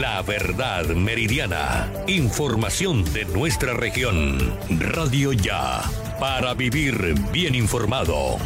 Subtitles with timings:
[0.00, 1.90] La verdad meridiana.
[2.06, 4.54] Información de nuestra región.
[4.68, 5.80] Radio Ya.
[6.20, 8.36] Para vivir bien informado.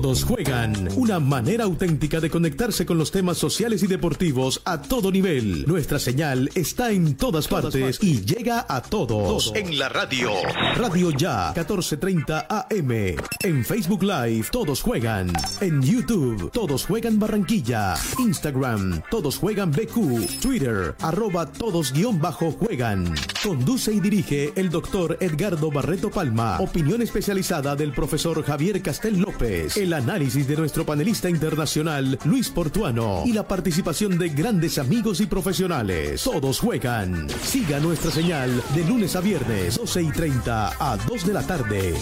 [0.00, 0.88] Todos juegan.
[0.94, 5.66] Una manera auténtica de conectarse con los temas sociales y deportivos a todo nivel.
[5.66, 9.52] Nuestra señal está en todas partes y llega a todos.
[9.56, 10.30] En la radio.
[10.76, 13.16] Radio Ya 1430 AM.
[13.42, 15.32] En Facebook Live Todos juegan.
[15.60, 17.96] En YouTube Todos juegan Barranquilla.
[18.20, 20.40] Instagram Todos juegan BQ.
[20.40, 23.12] Twitter arroba todos guion bajo juegan.
[23.42, 26.60] Conduce y dirige el doctor Edgardo Barreto Palma.
[26.60, 33.22] Opinión especializada del profesor Javier Castel López el análisis de nuestro panelista internacional Luis Portuano
[33.24, 36.22] y la participación de grandes amigos y profesionales.
[36.22, 37.28] Todos juegan.
[37.42, 41.94] Siga nuestra señal de lunes a viernes, 12 y 30 a 2 de la tarde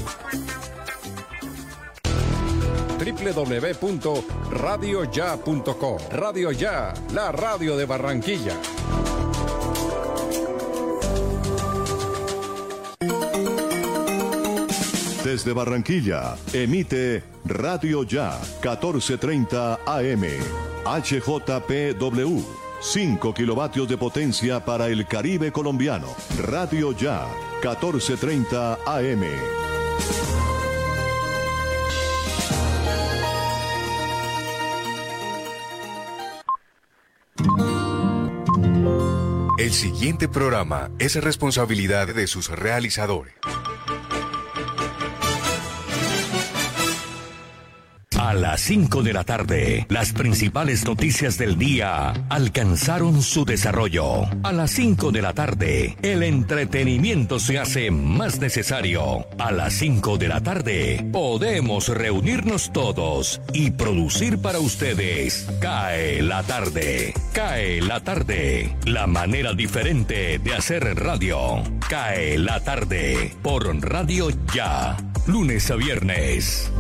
[3.15, 8.55] www.radioya.com Radio Ya, la radio de Barranquilla.
[15.27, 20.23] Desde Barranquilla, emite Radio Ya 1430 AM.
[20.85, 22.45] HJPW.
[22.81, 26.07] 5 kilovatios de potencia para el Caribe colombiano.
[26.39, 27.27] Radio Ya
[27.61, 29.25] 1430 AM.
[39.59, 43.35] El siguiente programa es responsabilidad de sus realizadores.
[48.27, 54.25] A las 5 de la tarde, las principales noticias del día alcanzaron su desarrollo.
[54.43, 59.29] A las 5 de la tarde, el entretenimiento se hace más necesario.
[59.39, 65.49] A las 5 de la tarde, podemos reunirnos todos y producir para ustedes.
[65.61, 67.15] Cae la tarde.
[67.33, 68.77] Cae la tarde.
[68.87, 71.63] La manera diferente de hacer radio.
[71.89, 73.37] Cae la tarde.
[73.41, 74.97] Por Radio Ya.
[75.29, 76.73] Lunes a viernes.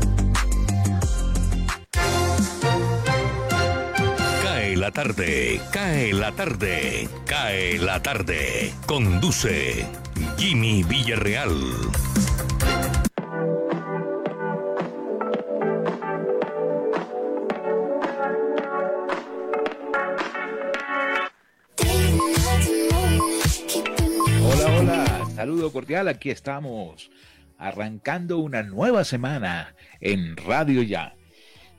[4.77, 8.75] La tarde, cae la tarde, cae la tarde.
[8.85, 9.87] Conduce
[10.37, 11.51] Jimmy Villarreal.
[24.43, 27.11] Hola, hola, saludo cordial, aquí estamos
[27.57, 31.16] arrancando una nueva semana en Radio Ya.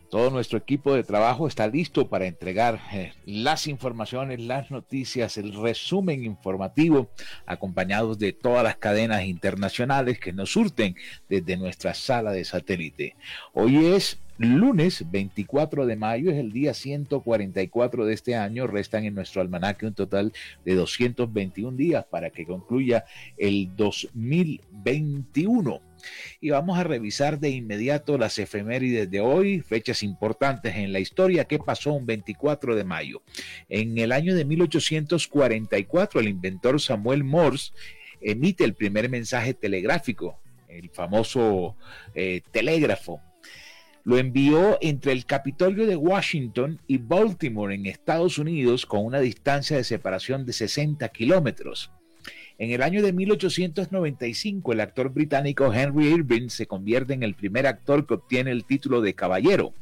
[0.09, 5.53] Todo nuestro equipo de trabajo está listo para entregar eh, las informaciones, las noticias, el
[5.53, 7.09] resumen informativo,
[7.45, 10.95] acompañados de todas las cadenas internacionales que nos surten
[11.27, 13.17] desde nuestra sala de satélite.
[13.53, 18.67] Hoy es lunes 24 de mayo, es el día 144 de este año.
[18.67, 20.31] Restan en nuestro almanaque un total
[20.63, 23.03] de 221 días para que concluya
[23.37, 25.81] el 2021
[26.39, 31.45] y vamos a revisar de inmediato las efemérides de hoy, fechas importantes en la historia.
[31.45, 33.21] ¿Qué pasó un 24 de mayo?
[33.69, 37.71] En el año de 1844, el inventor Samuel Morse
[38.21, 41.75] emite el primer mensaje telegráfico, el famoso
[42.13, 43.21] eh, telégrafo.
[44.03, 49.75] Lo envió entre el Capitolio de Washington y Baltimore en Estados Unidos con una distancia
[49.75, 51.91] de separación de 60 kilómetros.
[52.59, 57.67] En el año de 1895, el actor británico Henry Irving se convierte en el primer
[57.67, 59.73] actor que obtiene el título de caballero.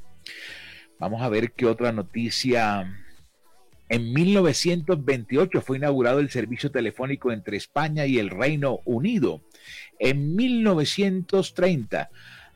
[1.00, 3.02] Vamos a ver qué otra noticia.
[3.88, 9.41] En 1928 fue inaugurado el servicio telefónico entre España y el Reino Unido.
[9.97, 12.09] En 1930,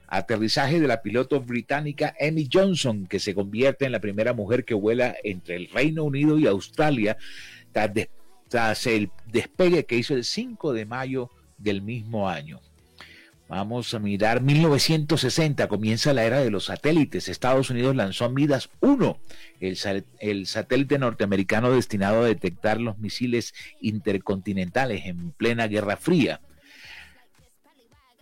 [0.08, 4.74] aterrizaje de la piloto británica Emmy Johnson, que se convierte en la primera mujer que
[4.74, 7.16] vuela entre el Reino Unido y Australia
[7.72, 7.94] tras
[8.52, 12.62] el despegue que hizo el 5 de mayo del mismo año.
[13.48, 17.28] Vamos a mirar 1960, comienza la era de los satélites.
[17.28, 19.20] Estados Unidos lanzó Midas 1,
[19.59, 26.41] el, el, satélite norteamericano destinado a detectar los misiles intercontinentales en plena Guerra Fría.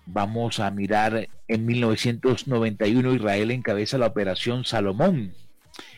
[0.06, 5.34] Vamos a mirar en 1991 Israel encabeza la operación Salomón.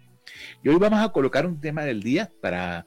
[0.62, 2.84] Y hoy vamos a colocar un tema del día para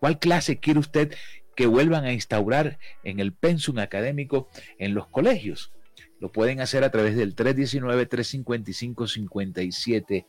[0.00, 1.14] ¿Cuál clase quiere usted
[1.54, 4.48] que vuelvan a instaurar en el pensum académico
[4.78, 5.72] en los colegios?
[6.20, 10.24] Lo pueden hacer a través del 319-355-57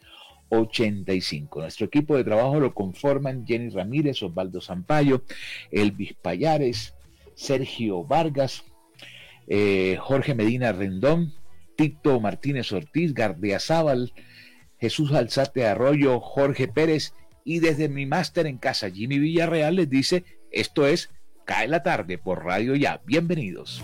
[0.50, 1.62] 85.
[1.62, 5.24] Nuestro equipo de trabajo lo conforman Jenny Ramírez, Osvaldo Zampayo,
[5.72, 6.96] Elvis Payares,
[7.36, 8.64] Sergio Vargas,
[9.50, 11.34] eh, Jorge Medina Rendón,
[11.76, 14.14] Tito Martínez Ortiz, Gardiazabal,
[14.80, 17.14] Jesús Alzate Arroyo, Jorge Pérez
[17.44, 21.10] y desde mi máster en casa, Jimmy Villarreal les dice, esto es
[21.50, 23.02] Cae la tarde por Radio Ya.
[23.06, 23.84] Bienvenidos.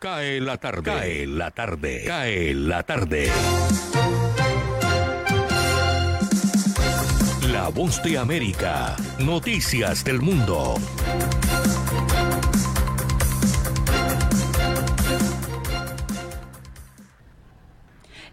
[0.00, 0.82] Cae la tarde.
[0.82, 2.02] Cae la tarde.
[2.04, 3.28] Cae la tarde.
[7.52, 8.96] La voz de América.
[9.20, 10.74] Noticias del mundo.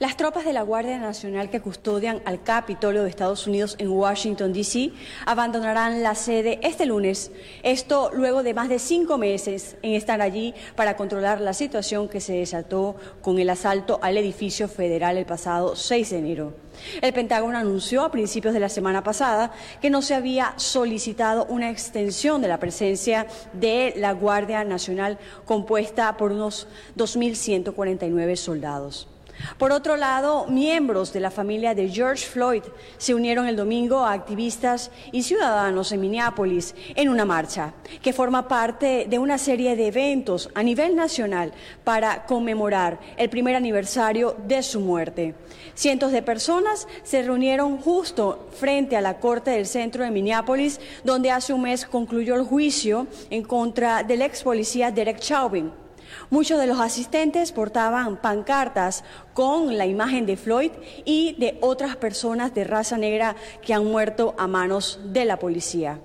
[0.01, 4.51] Las tropas de la Guardia Nacional que custodian al Capitolio de Estados Unidos en Washington,
[4.51, 4.93] D.C.,
[5.27, 7.31] abandonarán la sede este lunes.
[7.61, 12.19] Esto luego de más de cinco meses en estar allí para controlar la situación que
[12.19, 16.53] se desató con el asalto al edificio federal el pasado 6 de enero.
[16.99, 19.51] El Pentágono anunció a principios de la semana pasada
[19.83, 26.17] que no se había solicitado una extensión de la presencia de la Guardia Nacional compuesta
[26.17, 26.67] por unos
[26.97, 29.10] 2.149 soldados.
[29.57, 32.63] Por otro lado, miembros de la familia de George Floyd
[32.97, 38.47] se unieron el domingo a activistas y ciudadanos en Minneapolis en una marcha que forma
[38.47, 44.63] parte de una serie de eventos a nivel nacional para conmemorar el primer aniversario de
[44.63, 45.35] su muerte.
[45.73, 51.31] Cientos de personas se reunieron justo frente a la Corte del Centro de Minneapolis, donde
[51.31, 55.80] hace un mes concluyó el juicio en contra del ex policía Derek Chauvin.
[56.29, 59.03] Muchos de los asistentes portaban pancartas
[59.33, 60.71] con la imagen de Floyd
[61.05, 65.99] y de otras personas de raza negra que han muerto a manos de la policía.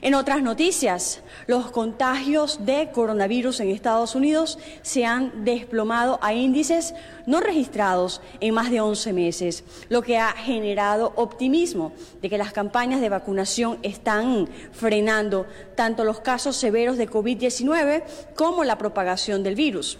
[0.00, 6.94] En otras noticias, los contagios de coronavirus en Estados Unidos se han desplomado a índices
[7.26, 12.52] no registrados en más de 11 meses, lo que ha generado optimismo de que las
[12.52, 18.02] campañas de vacunación están frenando tanto los casos severos de COVID-19
[18.34, 19.98] como la propagación del virus.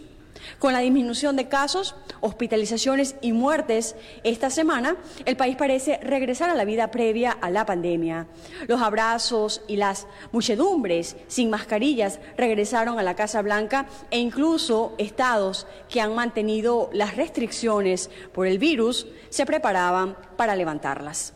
[0.59, 6.55] Con la disminución de casos, hospitalizaciones y muertes esta semana, el país parece regresar a
[6.55, 8.27] la vida previa a la pandemia.
[8.67, 15.67] Los abrazos y las muchedumbres sin mascarillas regresaron a la Casa Blanca e incluso estados
[15.89, 21.35] que han mantenido las restricciones por el virus se preparaban para levantarlas.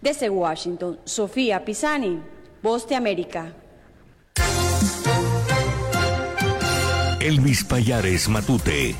[0.00, 2.20] Desde Washington, Sofía Pisani,
[2.62, 3.54] Voz de América.
[7.24, 8.94] Elvis Payares Matute.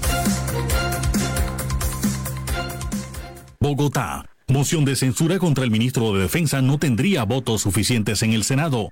[3.61, 4.25] Bogotá.
[4.49, 8.89] Moción de censura contra el ministro de Defensa no tendría votos suficientes en el Senado.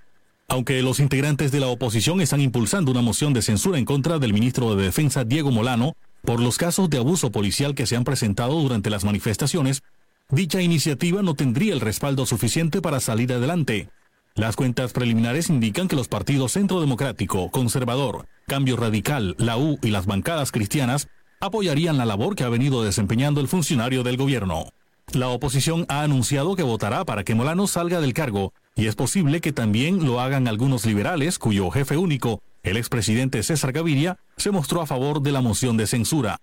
[0.48, 4.34] Aunque los integrantes de la oposición están impulsando una moción de censura en contra del
[4.34, 8.60] ministro de Defensa Diego Molano por los casos de abuso policial que se han presentado
[8.60, 9.82] durante las manifestaciones,
[10.28, 13.88] dicha iniciativa no tendría el respaldo suficiente para salir adelante.
[14.34, 19.90] Las cuentas preliminares indican que los partidos Centro Democrático, Conservador, Cambio Radical, la U y
[19.90, 21.08] las bancadas cristianas
[21.38, 24.70] apoyarían la labor que ha venido desempeñando el funcionario del gobierno.
[25.12, 29.42] La oposición ha anunciado que votará para que Molano salga del cargo y es posible
[29.42, 34.80] que también lo hagan algunos liberales cuyo jefe único, el expresidente César Gaviria, se mostró
[34.80, 36.40] a favor de la moción de censura.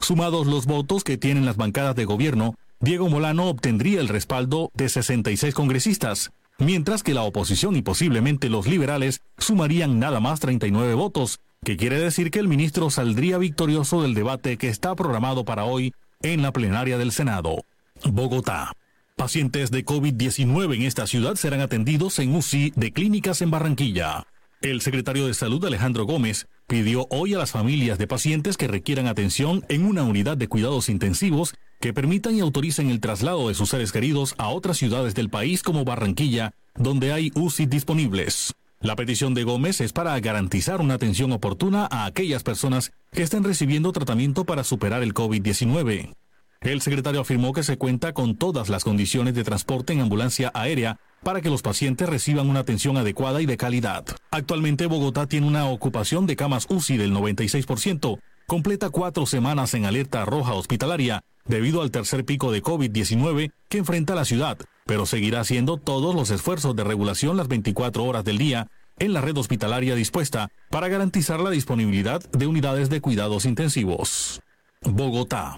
[0.00, 4.88] Sumados los votos que tienen las bancadas de gobierno, Diego Molano obtendría el respaldo de
[4.88, 11.40] 66 congresistas, mientras que la oposición y posiblemente los liberales sumarían nada más 39 votos,
[11.64, 15.92] que quiere decir que el ministro saldría victorioso del debate que está programado para hoy
[16.22, 17.64] en la plenaria del Senado.
[18.04, 18.72] Bogotá.
[19.16, 24.26] Pacientes de COVID-19 en esta ciudad serán atendidos en UCI de clínicas en Barranquilla.
[24.60, 29.06] El secretario de Salud Alejandro Gómez pidió hoy a las familias de pacientes que requieran
[29.06, 33.70] atención en una unidad de cuidados intensivos que permitan y autoricen el traslado de sus
[33.70, 38.54] seres queridos a otras ciudades del país como Barranquilla, donde hay UCI disponibles.
[38.80, 43.44] La petición de Gómez es para garantizar una atención oportuna a aquellas personas que estén
[43.44, 46.12] recibiendo tratamiento para superar el COVID-19.
[46.60, 50.98] El secretario afirmó que se cuenta con todas las condiciones de transporte en ambulancia aérea
[51.22, 54.04] para que los pacientes reciban una atención adecuada y de calidad.
[54.30, 60.24] Actualmente Bogotá tiene una ocupación de camas UCI del 96%, completa cuatro semanas en alerta
[60.24, 65.76] roja hospitalaria debido al tercer pico de COVID-19 que enfrenta la ciudad, pero seguirá haciendo
[65.76, 70.50] todos los esfuerzos de regulación las 24 horas del día en la red hospitalaria dispuesta
[70.70, 74.40] para garantizar la disponibilidad de unidades de cuidados intensivos.
[74.82, 75.56] Bogotá.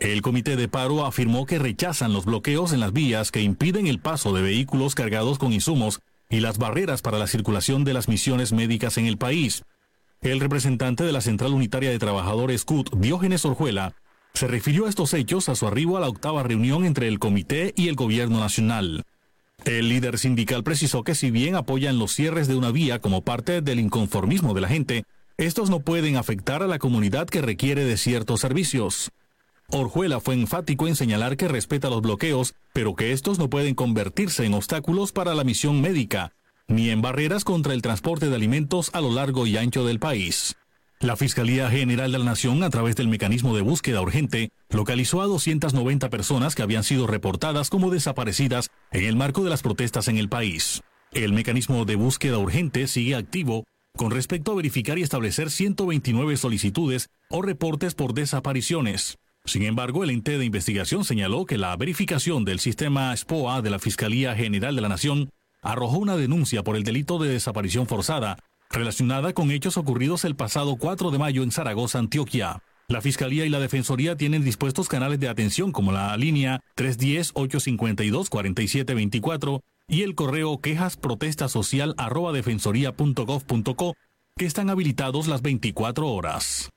[0.00, 3.98] El comité de paro afirmó que rechazan los bloqueos en las vías que impiden el
[4.00, 8.54] paso de vehículos cargados con insumos y las barreras para la circulación de las misiones
[8.54, 9.62] médicas en el país.
[10.22, 13.94] El representante de la Central Unitaria de Trabajadores CUT, Diógenes Orjuela,
[14.32, 17.74] se refirió a estos hechos a su arribo a la octava reunión entre el comité
[17.76, 19.04] y el gobierno nacional.
[19.66, 23.60] El líder sindical precisó que si bien apoyan los cierres de una vía como parte
[23.60, 25.04] del inconformismo de la gente,
[25.36, 29.10] estos no pueden afectar a la comunidad que requiere de ciertos servicios.
[29.72, 34.44] Orjuela fue enfático en señalar que respeta los bloqueos, pero que estos no pueden convertirse
[34.44, 36.32] en obstáculos para la misión médica,
[36.66, 40.56] ni en barreras contra el transporte de alimentos a lo largo y ancho del país.
[40.98, 45.26] La Fiscalía General de la Nación, a través del mecanismo de búsqueda urgente, localizó a
[45.26, 50.18] 290 personas que habían sido reportadas como desaparecidas en el marco de las protestas en
[50.18, 50.82] el país.
[51.12, 53.64] El mecanismo de búsqueda urgente sigue activo
[53.96, 59.18] con respecto a verificar y establecer 129 solicitudes o reportes por desapariciones.
[59.44, 63.78] Sin embargo, el ente de investigación señaló que la verificación del sistema SPOA de la
[63.78, 65.30] Fiscalía General de la Nación
[65.62, 68.38] arrojó una denuncia por el delito de desaparición forzada
[68.70, 72.62] relacionada con hechos ocurridos el pasado 4 de mayo en Zaragoza, Antioquia.
[72.86, 80.02] La Fiscalía y la Defensoría tienen dispuestos canales de atención como la línea 310-852-4724 y
[80.02, 80.96] el correo quejas
[84.36, 86.70] que están habilitados las 24 horas.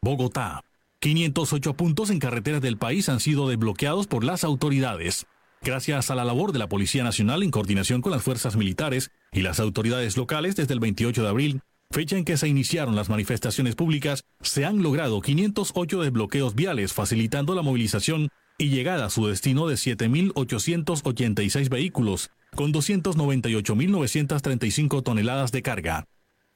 [0.00, 0.62] Bogotá.
[1.04, 5.26] 508 puntos en carreteras del país han sido desbloqueados por las autoridades.
[5.60, 9.42] Gracias a la labor de la Policía Nacional en coordinación con las fuerzas militares y
[9.42, 13.74] las autoridades locales desde el 28 de abril, fecha en que se iniciaron las manifestaciones
[13.74, 19.66] públicas, se han logrado 508 desbloqueos viales facilitando la movilización y llegada a su destino
[19.66, 26.06] de 7.886 vehículos, con 298.935 toneladas de carga.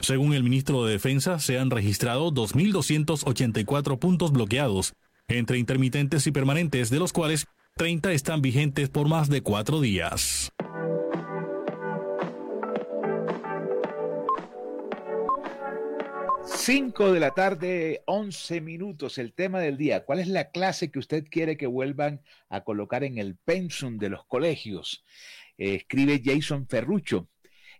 [0.00, 4.94] Según el ministro de Defensa, se han registrado 2.284 puntos bloqueados,
[5.26, 10.52] entre intermitentes y permanentes, de los cuales 30 están vigentes por más de cuatro días.
[16.44, 19.18] Cinco de la tarde, 11 minutos.
[19.18, 20.04] El tema del día.
[20.04, 24.10] ¿Cuál es la clase que usted quiere que vuelvan a colocar en el pensum de
[24.10, 25.04] los colegios?
[25.56, 27.28] Eh, escribe Jason Ferrucho.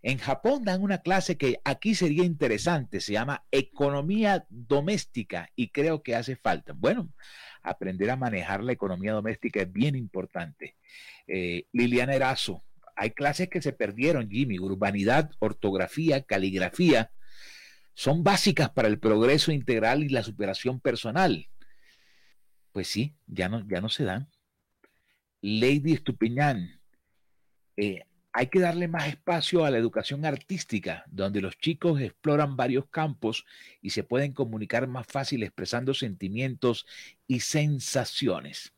[0.01, 6.03] En Japón dan una clase que aquí sería interesante, se llama Economía Doméstica y creo
[6.03, 6.73] que hace falta.
[6.73, 7.09] Bueno,
[7.61, 10.77] aprender a manejar la economía doméstica es bien importante.
[11.27, 12.63] Eh, Liliana Erazo,
[12.95, 17.11] hay clases que se perdieron, Jimmy, urbanidad, ortografía, caligrafía,
[17.93, 21.47] son básicas para el progreso integral y la superación personal.
[22.71, 24.29] Pues sí, ya no, ya no se dan.
[25.41, 26.81] Lady Estupiñán,
[27.75, 32.85] eh, hay que darle más espacio a la educación artística, donde los chicos exploran varios
[32.87, 33.45] campos
[33.81, 36.85] y se pueden comunicar más fácil expresando sentimientos
[37.27, 38.73] y sensaciones.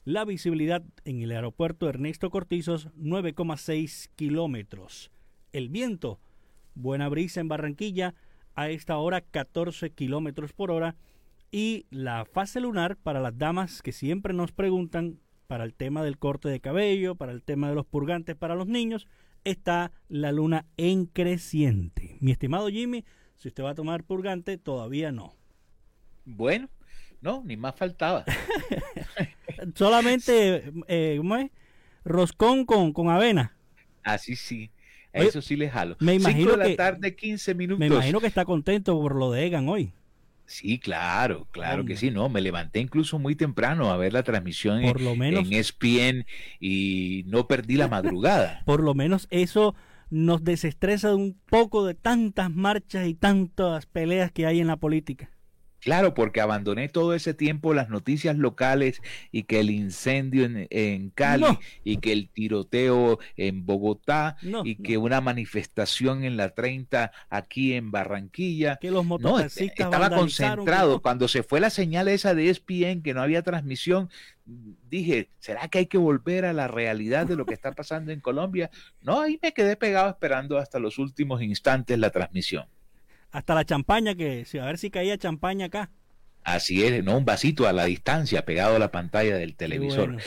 [0.06, 5.10] La visibilidad en el aeropuerto Ernesto Cortizos 9,6 kilómetros.
[5.50, 6.20] El viento,
[6.74, 8.14] buena brisa en Barranquilla,
[8.54, 10.94] a esta hora 14 kilómetros por hora.
[11.50, 16.18] Y la fase lunar para las damas que siempre nos preguntan para el tema del
[16.18, 19.06] corte de cabello, para el tema de los purgantes para los niños,
[19.42, 22.18] está la luna en creciente.
[22.20, 23.06] Mi estimado Jimmy,
[23.36, 25.32] si usted va a tomar purgante, todavía no.
[26.26, 26.68] Bueno,
[27.22, 28.26] no, ni más faltaba.
[29.74, 31.50] Solamente, eh, ¿cómo es?
[32.04, 33.56] Roscón con, con avena.
[34.02, 34.70] Así sí.
[35.12, 35.96] Eso sí le jalo.
[36.00, 37.78] Me imagino Cinco de que, la tarde, 15 minutos.
[37.78, 39.92] Me imagino que está contento por lo de Egan hoy.
[40.46, 44.82] Sí, claro, claro que sí, no, me levanté incluso muy temprano a ver la transmisión
[44.82, 46.26] por lo menos, en ESPN
[46.60, 48.62] y no perdí la madrugada.
[48.66, 49.74] por lo menos eso
[50.10, 55.30] nos desestresa un poco de tantas marchas y tantas peleas que hay en la política.
[55.84, 61.10] Claro, porque abandoné todo ese tiempo las noticias locales y que el incendio en, en
[61.10, 61.60] Cali No.
[61.84, 64.82] y que el tiroteo en Bogotá No, y no.
[64.82, 68.76] que una manifestación en la 30 aquí en Barranquilla.
[68.80, 71.02] Que los mototaxistas estaba concentrado.
[71.02, 74.08] Cuando se fue la señal esa de ESPN que no había transmisión,
[74.46, 78.20] dije, ¿será que hay que volver a la realidad de lo que está pasando en
[78.20, 78.70] Colombia?
[79.02, 82.66] No, ahí me quedé pegado esperando hasta los últimos instantes la transmisión.
[83.34, 85.90] Hasta la champaña, que si- a ver si caía champaña acá.
[86.44, 90.12] Así es, no un vasito a la distancia pegado a la pantalla del televisor.
[90.12, 90.22] bueno.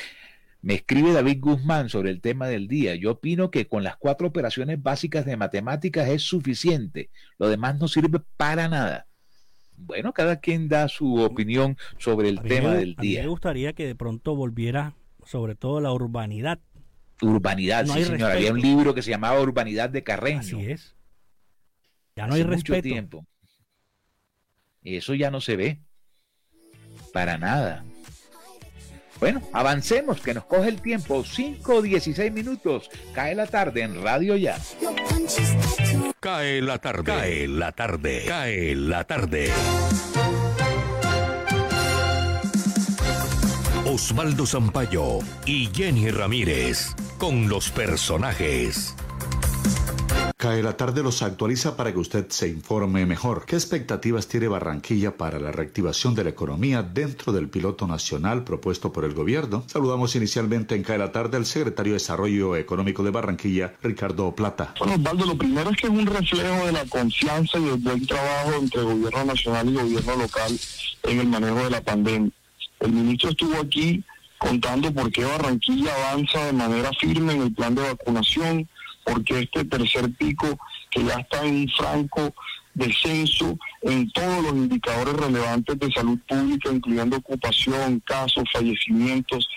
[0.61, 2.95] Me escribe David Guzmán sobre el tema del día.
[2.95, 7.09] Yo opino que con las cuatro operaciones básicas de matemáticas es suficiente.
[7.37, 9.07] Lo demás no sirve para nada.
[9.77, 13.21] Bueno, cada quien da su opinión sobre el A tema me- del a mí día.
[13.21, 16.59] me gustaría que de pronto volviera, sobre todo la urbanidad.
[17.21, 18.31] Urbanidad, No sí, señor.
[18.31, 20.39] Había un libro que se llamaba Urbanidad de Carreño.
[20.39, 20.96] Así es.
[22.17, 22.81] Ya no hace hay mucho respeto.
[22.81, 23.25] tiempo.
[24.83, 25.79] Eso ya no se ve.
[27.13, 27.85] Para nada.
[29.19, 31.23] Bueno, avancemos, que nos coge el tiempo.
[31.23, 32.89] 5 16 minutos.
[33.13, 34.57] Cae la tarde en Radio Ya.
[36.19, 37.03] Cae la tarde.
[37.03, 38.23] Cae la tarde.
[38.27, 39.51] Cae la tarde.
[43.85, 48.95] Osvaldo Zampayo y Jenny Ramírez con los personajes.
[50.47, 53.45] Cae la tarde los actualiza para que usted se informe mejor.
[53.45, 58.93] ¿Qué expectativas tiene Barranquilla para la reactivación de la economía dentro del piloto nacional propuesto
[58.93, 59.65] por el gobierno?
[59.67, 64.73] Saludamos inicialmente en Cae tarde al secretario de Desarrollo Económico de Barranquilla, Ricardo Plata.
[64.79, 68.07] Bueno, Osvaldo, lo primero es que es un reflejo de la confianza y el buen
[68.07, 70.59] trabajo entre gobierno nacional y gobierno local
[71.03, 72.31] en el manejo de la pandemia.
[72.79, 74.01] El ministro estuvo aquí
[74.37, 78.69] contando por qué Barranquilla avanza de manera firme en el plan de vacunación,
[79.07, 80.59] porque este tercer pico
[80.91, 82.33] que ya está en un franco
[82.73, 89.47] descenso en todos los indicadores relevantes de salud pública, incluyendo ocupación, casos, fallecimientos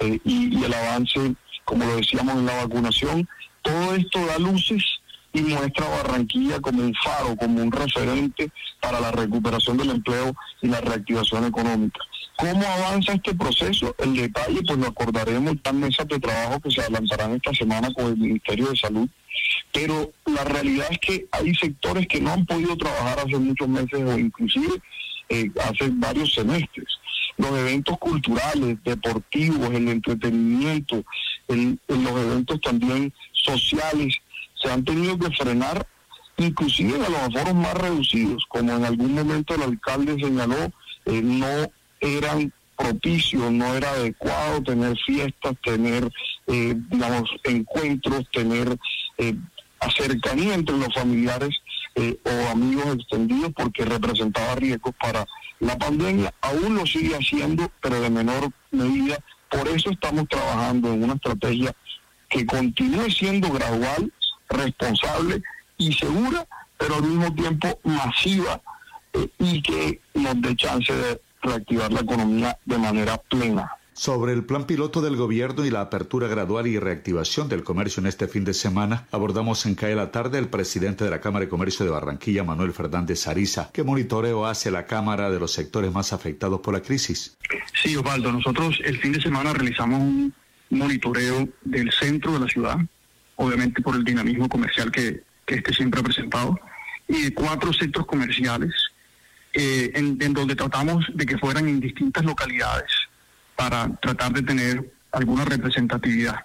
[0.00, 3.28] eh, y, el avance, como lo decíamos, en la vacunación.
[3.62, 4.84] Todo esto da luces
[5.32, 10.68] y muestra Barranquilla como un faro, como un referente para la recuperación del empleo y
[10.68, 12.00] la reactivación económica.
[12.36, 13.94] ¿Cómo avanza este proceso?
[13.98, 18.06] El detalle, pues lo acordaremos en mesas de trabajo que se adelantarán esta semana con
[18.06, 19.08] el Ministerio de Salud.
[19.72, 24.00] Pero la realidad es que hay sectores que no han podido trabajar hace muchos meses
[24.02, 24.80] o inclusive
[25.28, 26.86] eh, hace varios semestres.
[27.38, 31.02] Los eventos culturales, deportivos, el entretenimiento,
[31.48, 34.14] el- el- los eventos también sociales,
[34.62, 35.86] se han tenido que frenar
[36.38, 40.70] inclusive a los aforos más reducidos, como en algún momento el alcalde señaló,
[41.06, 41.46] eh, no
[42.00, 46.10] eran propicios, no era adecuado tener fiestas, tener,
[46.46, 48.76] eh, digamos, encuentros, tener
[49.18, 49.34] eh,
[49.80, 51.56] acercanía entre los familiares
[51.94, 55.24] eh, o amigos extendidos porque representaba riesgos para
[55.60, 56.32] la pandemia.
[56.40, 59.18] Aún lo sigue haciendo, pero de menor medida.
[59.48, 61.74] Por eso estamos trabajando en una estrategia
[62.28, 64.12] que continúe siendo gradual,
[64.48, 65.42] responsable
[65.78, 68.60] y segura, pero al mismo tiempo masiva
[69.12, 73.70] eh, y que nos dé chance de reactivar la economía de manera plena.
[73.92, 78.06] Sobre el plan piloto del gobierno y la apertura gradual y reactivación del comercio en
[78.06, 81.48] este fin de semana, abordamos en CAE la tarde el presidente de la Cámara de
[81.48, 83.70] Comercio de Barranquilla, Manuel Fernández Ariza.
[83.72, 87.38] ¿Qué monitoreo hace la Cámara de los sectores más afectados por la crisis?
[87.82, 90.34] Sí, Osvaldo, nosotros el fin de semana realizamos un
[90.68, 92.76] monitoreo del centro de la ciudad,
[93.36, 96.60] obviamente por el dinamismo comercial que, este siempre ha presentado,
[97.08, 98.74] y de cuatro centros comerciales,
[99.58, 102.90] eh, en donde tratamos de que fueran en distintas localidades
[103.56, 106.44] para tratar de tener alguna representatividad.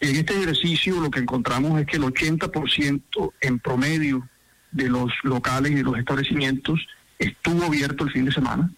[0.00, 4.28] En este ejercicio lo que encontramos es que el 80% en promedio
[4.70, 6.86] de los locales y de los establecimientos
[7.18, 8.70] estuvo abierto el fin de semana,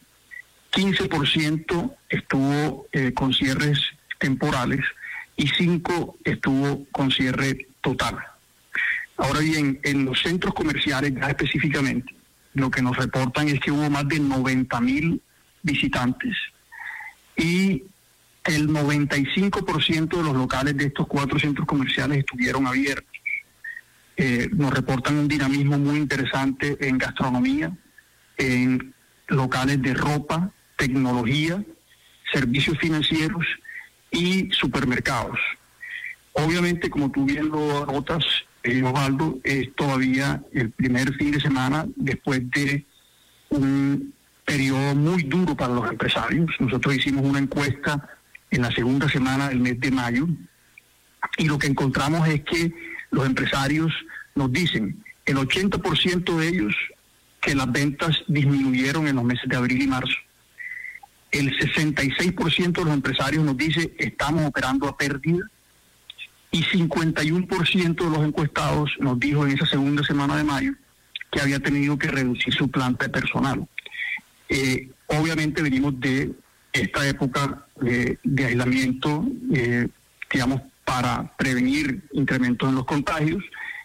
[0.73, 3.81] 15% estuvo eh, con cierres
[4.19, 4.81] temporales
[5.37, 8.19] y 5% estuvo con cierre total.
[9.17, 12.15] Ahora bien, en los centros comerciales ya específicamente,
[12.59, 15.23] lo que nos reportan es que hubo más de 90 mil
[15.63, 16.37] visitantes
[17.37, 17.85] y
[18.45, 23.13] el 95% de los locales de estos cuatro centros comerciales estuvieron abiertos.
[24.17, 27.71] Eh, nos reportan un dinamismo muy interesante en gastronomía,
[28.37, 28.93] en
[29.29, 31.63] locales de ropa, tecnología,
[32.33, 33.47] servicios financieros
[34.11, 35.39] y supermercados.
[36.33, 38.25] Obviamente, como tú bien lo anotas,
[38.63, 42.85] eh, Osvaldo, es todavía el primer fin de semana después de
[43.51, 44.13] un
[44.45, 46.51] periodo muy duro para los empresarios.
[46.59, 48.09] Nosotros hicimos una encuesta
[48.51, 50.27] en la segunda semana del mes de mayo
[51.37, 52.73] y lo que encontramos es que
[53.11, 53.93] los empresarios
[54.35, 56.75] nos dicen, el 80% de ellos
[57.41, 60.15] que las ventas disminuyeron en los meses de abril y marzo.
[61.31, 65.49] El 66% de los empresarios nos dice estamos operando a pérdida
[66.51, 70.73] y 51% de los encuestados nos dijo en esa segunda semana de mayo
[71.31, 73.69] que había tenido que reducir su planta de personal.
[74.49, 76.33] Eh, obviamente venimos de
[76.73, 79.89] esta época de, aislamiento, eh,
[80.31, 83.45] digamos, para prevenir incrementos en los contagios,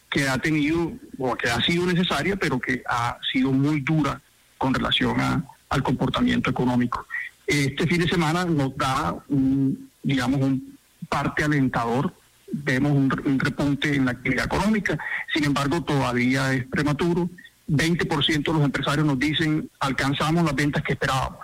[0.09, 4.21] que ha tenido, o que ha sido necesaria, pero que ha sido muy dura
[4.57, 5.19] con relación
[5.69, 7.05] al comportamiento económico.
[7.45, 10.77] Este fin de semana nos da, un, digamos, un
[11.09, 12.13] parte alentador.
[12.55, 14.97] Vemos un repunte en la actividad económica,
[15.33, 17.29] sin embargo, todavía es prematuro
[17.67, 21.41] 20% de los empresarios nos dicen alcanzamos las ventas que esperábamos,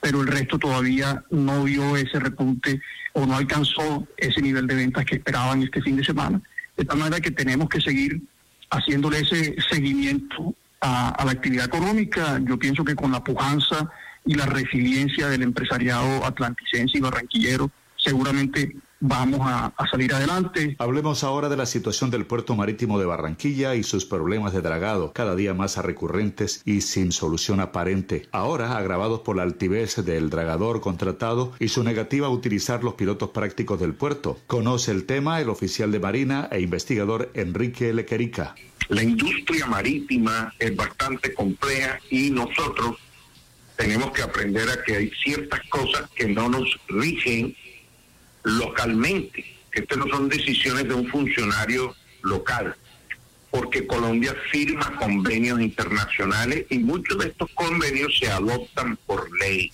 [0.00, 2.80] pero el resto todavía no vio ese repunte
[3.12, 6.40] o no alcanzó ese nivel de ventas que esperaban este fin de semana.
[6.76, 8.22] De tal manera que tenemos que seguir
[8.70, 12.40] haciéndole ese seguimiento a, a la actividad económica.
[12.44, 13.90] Yo pienso que con la pujanza
[14.24, 20.76] y la resiliencia del empresariado atlanticense y barranquillero, seguramente vamos a, salir adelante.
[20.78, 25.12] Hablemos ahora de la situación del puerto marítimo de Barranquilla y sus problemas de dragado,
[25.12, 28.28] cada día más recurrentes y sin solución aparente.
[28.32, 33.30] Ahora agravados por la altivez del dragador contratado y su negativa a utilizar los pilotos
[33.30, 34.38] prácticos del puerto.
[34.46, 38.54] Conoce el tema el oficial de Marina e investigador Enrique Lequerica.
[38.88, 42.96] La industria marítima es bastante compleja y nosotros
[43.76, 47.54] tenemos que aprender a que hay ciertas cosas que no nos rigen
[48.48, 49.44] localmente.
[49.72, 52.74] Estas no son decisiones de un funcionario local,
[53.50, 59.70] porque Colombia firma convenios internacionales y muchos de estos convenios se adoptan por ley.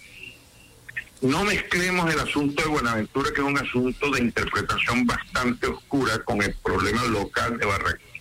[1.22, 6.42] No mezclemos el asunto de Buenaventura, que es un asunto de interpretación bastante oscura, con
[6.42, 8.20] el problema local de Barranquilla.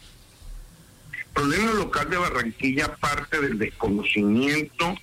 [1.11, 4.95] El problema local de Barranquilla parte del desconocimiento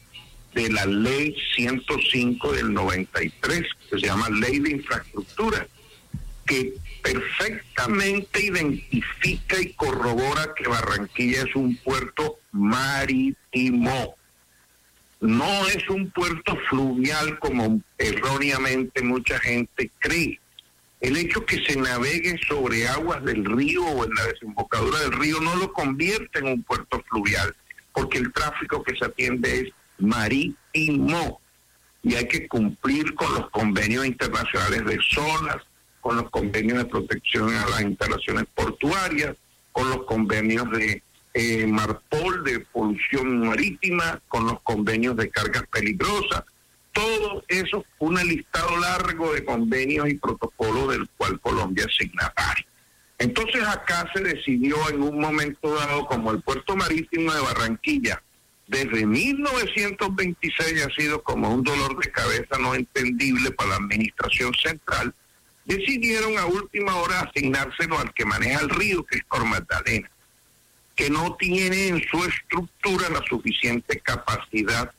[0.55, 5.67] de la ley 105 del 93, que se llama Ley de Infraestructura,
[6.47, 14.17] que perfectamente identifica y corrobora que Barranquilla es un puerto marítimo.
[15.21, 20.41] No es un puerto fluvial como erróneamente mucha gente cree.
[21.01, 25.41] El hecho que se navegue sobre aguas del río o en la desembocadura del río
[25.41, 27.55] no lo convierte en un puerto fluvial,
[27.93, 31.41] porque el tráfico que se atiende es marítimo
[32.03, 35.57] y hay que cumplir con los convenios internacionales de zonas,
[36.01, 39.37] con los convenios de protección a las instalaciones portuarias,
[39.73, 41.03] con los convenios de
[41.35, 46.45] eh, Marpol de polución marítima, con los convenios de cargas peligrosas,
[46.93, 52.67] todo eso, un listado largo de convenios y protocolos del cual Colombia es signatario.
[53.19, 58.23] Entonces acá se decidió en un momento dado, como el puerto marítimo de Barranquilla
[58.71, 65.13] desde 1926 ha sido como un dolor de cabeza no entendible para la administración central,
[65.65, 70.09] decidieron a última hora asignárselo al que maneja el río, que es Cor Magdalena,
[70.95, 74.93] que no tiene en su estructura la suficiente capacidad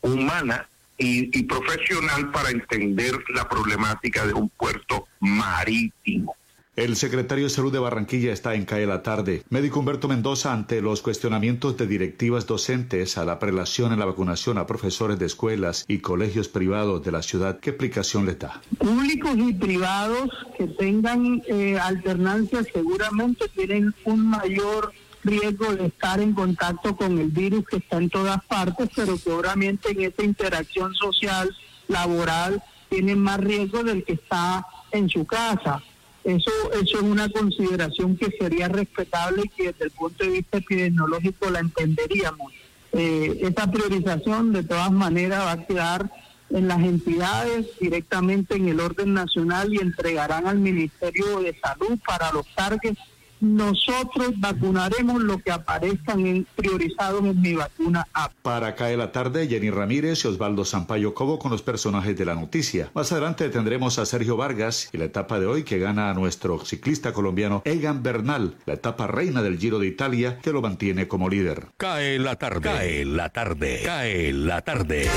[0.00, 6.34] humana y, profesional para entender la problemática de un puerto marítimo.
[6.76, 9.42] El secretario de Salud de Barranquilla está en CAE la tarde.
[9.48, 14.58] Médico Humberto Mendoza ante los cuestionamientos de directivas docentes a la prelación en la vacunación
[14.58, 17.60] a profesores de escuelas y colegios privados de la ciudad.
[17.60, 18.60] ¿Qué explicación le da?
[18.76, 24.92] Públicos y privados que tengan eh, alternancia seguramente tienen un mayor
[25.24, 29.92] riesgo de estar en contacto con el virus que está en todas partes, pero seguramente
[29.92, 31.56] en esa interacción social,
[31.88, 35.82] laboral, tienen más riesgo del que está en su casa.
[36.26, 40.58] Eso, eso es una consideración que sería respetable y que desde el punto de vista
[40.58, 42.52] epidemiológico la entenderíamos.
[42.92, 46.10] Eh, esa priorización de todas maneras va a quedar
[46.50, 52.32] en las entidades directamente en el orden nacional y entregarán al Ministerio de Salud para
[52.32, 52.98] los targets
[53.40, 58.32] nosotros vacunaremos lo que aparezcan en, priorizados en mi vacuna app.
[58.42, 62.34] Para caer la tarde, Jenny Ramírez y Osvaldo Sampaio Cobo con los personajes de la
[62.34, 62.90] noticia.
[62.94, 66.64] Más adelante tendremos a Sergio Vargas y la etapa de hoy que gana a nuestro
[66.64, 71.28] ciclista colombiano Egan Bernal, la etapa reina del Giro de Italia que lo mantiene como
[71.28, 71.68] líder.
[71.76, 75.08] Cae la tarde, cae la tarde, cae la tarde.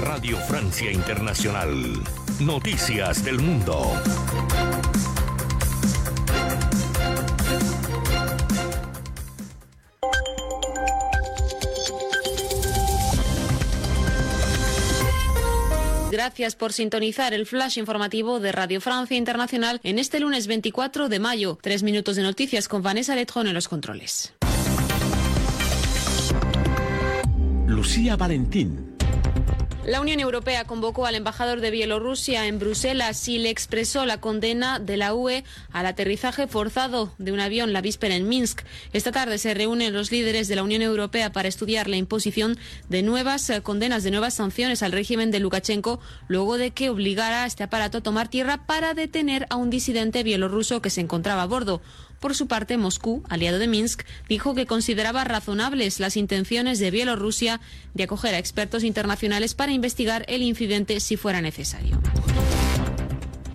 [0.00, 2.02] Radio Francia Internacional
[2.40, 4.00] Noticias del Mundo.
[16.12, 21.18] Gracias por sintonizar el flash informativo de Radio Francia Internacional en este lunes 24 de
[21.18, 21.58] mayo.
[21.60, 24.32] Tres minutos de noticias con Vanessa Letron en los controles.
[27.66, 28.97] Lucía Valentín
[29.88, 34.78] la Unión Europea convocó al embajador de Bielorrusia en Bruselas y le expresó la condena
[34.78, 38.64] de la UE al aterrizaje forzado de un avión la víspera en Minsk.
[38.92, 42.58] Esta tarde se reúnen los líderes de la Unión Europea para estudiar la imposición
[42.90, 47.44] de nuevas eh, condenas, de nuevas sanciones al régimen de Lukashenko, luego de que obligara
[47.44, 51.44] a este aparato a tomar tierra para detener a un disidente bielorruso que se encontraba
[51.44, 51.80] a bordo.
[52.20, 57.60] Por su parte, Moscú, aliado de Minsk, dijo que consideraba razonables las intenciones de Bielorrusia
[57.94, 62.00] de acoger a expertos internacionales para investigar el incidente si fuera necesario.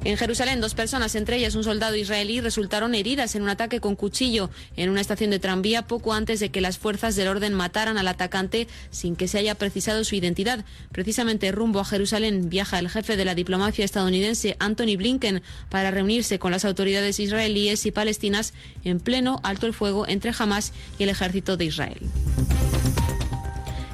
[0.06, 3.96] En Jerusalén, dos personas, entre ellas un soldado israelí, resultaron heridas en un ataque con
[3.96, 7.98] cuchillo en una estación de tranvía poco antes de que las fuerzas del orden mataran
[7.98, 10.66] al atacante sin que se haya precisado su identidad.
[10.92, 16.38] Precisamente rumbo a Jerusalén viaja el jefe de la diplomacia estadounidense, Anthony Blinken, para reunirse
[16.38, 21.10] con las autoridades israelíes y palestinas en pleno alto el fuego entre Hamas y el
[21.10, 22.00] ejército de Israel.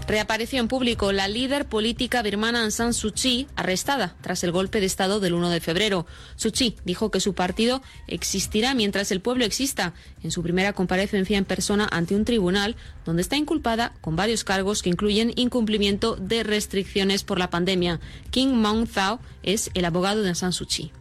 [0.09, 4.79] Reapareció en público la líder política birmana Aung San Suu Kyi, arrestada tras el golpe
[4.79, 6.07] de Estado del 1 de febrero.
[6.35, 9.93] Suu Kyi dijo que su partido existirá mientras el pueblo exista,
[10.23, 14.81] en su primera comparecencia en persona ante un tribunal donde está inculpada con varios cargos
[14.81, 17.99] que incluyen incumplimiento de restricciones por la pandemia.
[18.31, 20.91] King Maung Thao es el abogado de Aung San Suu Kyi.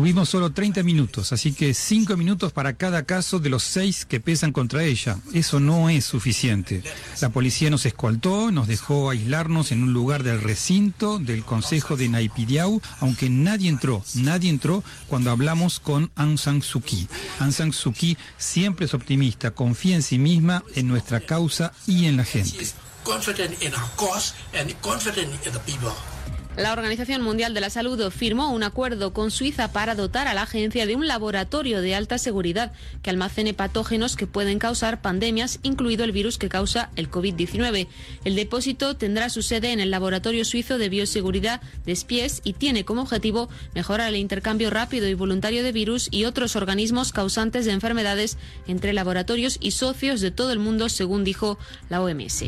[0.00, 4.18] Tuvimos solo 30 minutos, así que 5 minutos para cada caso de los 6 que
[4.18, 5.18] pesan contra ella.
[5.34, 6.82] Eso no es suficiente.
[7.20, 12.08] La policía nos escoltó, nos dejó aislarnos en un lugar del recinto del Consejo de
[12.08, 17.06] Naipidiau, aunque nadie entró, nadie entró cuando hablamos con Aung San Suu Kyi.
[17.38, 22.06] Aung San Suu Kyi siempre es optimista, confía en sí misma, en nuestra causa y
[22.06, 22.68] en la gente.
[26.56, 30.42] La Organización Mundial de la Salud firmó un acuerdo con Suiza para dotar a la
[30.42, 36.02] agencia de un laboratorio de alta seguridad que almacene patógenos que pueden causar pandemias, incluido
[36.04, 37.86] el virus que causa el COVID-19.
[38.24, 42.84] El depósito tendrá su sede en el Laboratorio Suizo de Bioseguridad de Spies y tiene
[42.84, 47.72] como objetivo mejorar el intercambio rápido y voluntario de virus y otros organismos causantes de
[47.72, 51.58] enfermedades entre laboratorios y socios de todo el mundo, según dijo
[51.88, 52.44] la OMS.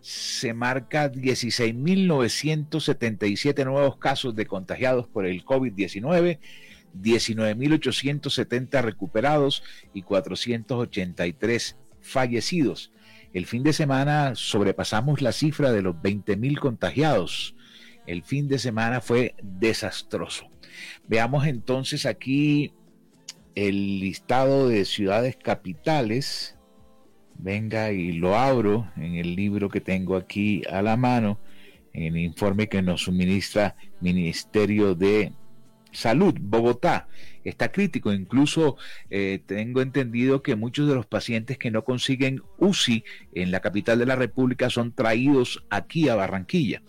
[0.00, 6.38] Se marca 16.977 nuevos casos de contagiados por el COVID-19,
[7.00, 12.92] 19.870 recuperados y 483 fallecidos.
[13.32, 17.54] El fin de semana sobrepasamos la cifra de los 20.000 contagiados.
[18.06, 20.50] El fin de semana fue desastroso.
[21.06, 22.72] Veamos entonces aquí
[23.54, 26.57] el listado de ciudades capitales.
[27.38, 31.38] Venga y lo abro en el libro que tengo aquí a la mano,
[31.92, 35.32] en el informe que nos suministra Ministerio de
[35.92, 37.08] Salud, Bogotá.
[37.44, 38.76] Está crítico, incluso
[39.08, 44.00] eh, tengo entendido que muchos de los pacientes que no consiguen UCI en la capital
[44.00, 46.82] de la República son traídos aquí a Barranquilla.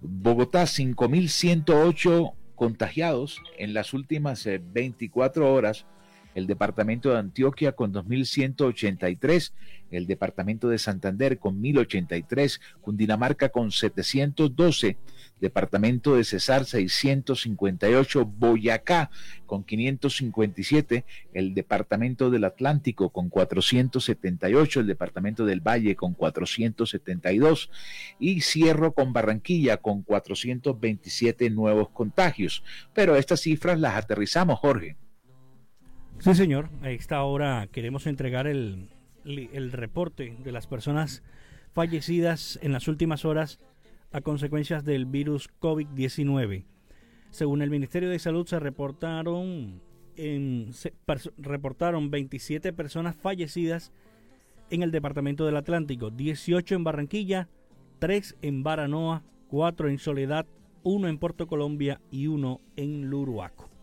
[0.00, 5.86] Bogotá, 5.108 contagiados en las últimas 24 eh, horas
[6.36, 9.52] el departamento de Antioquia con 2.183,
[9.90, 14.98] el departamento de Santander con 1.083, Cundinamarca con 712,
[15.40, 19.10] departamento de Cesar 658, Boyacá
[19.46, 27.70] con 557, el departamento del Atlántico con 478, el departamento del Valle con 472
[28.18, 32.62] y cierro con Barranquilla con 427 nuevos contagios.
[32.92, 34.96] Pero estas cifras las aterrizamos, Jorge.
[36.18, 36.70] Sí, señor.
[36.82, 38.88] A esta hora queremos entregar el,
[39.72, 41.22] reporte de las personas
[41.72, 43.60] fallecidas en las últimas horas
[44.12, 46.64] a consecuencias del virus COVID-19.
[47.30, 49.82] Según el Ministerio de Salud se reportaron
[50.16, 50.70] en,
[51.36, 53.92] reportaron 27 personas fallecidas
[54.70, 57.48] en el departamento del Atlántico, 18 en Barranquilla,
[57.98, 60.46] 3 en Baranoa, 4 en Soledad,
[60.82, 63.75] 1 en Puerto Colombia y 1 en Luruaco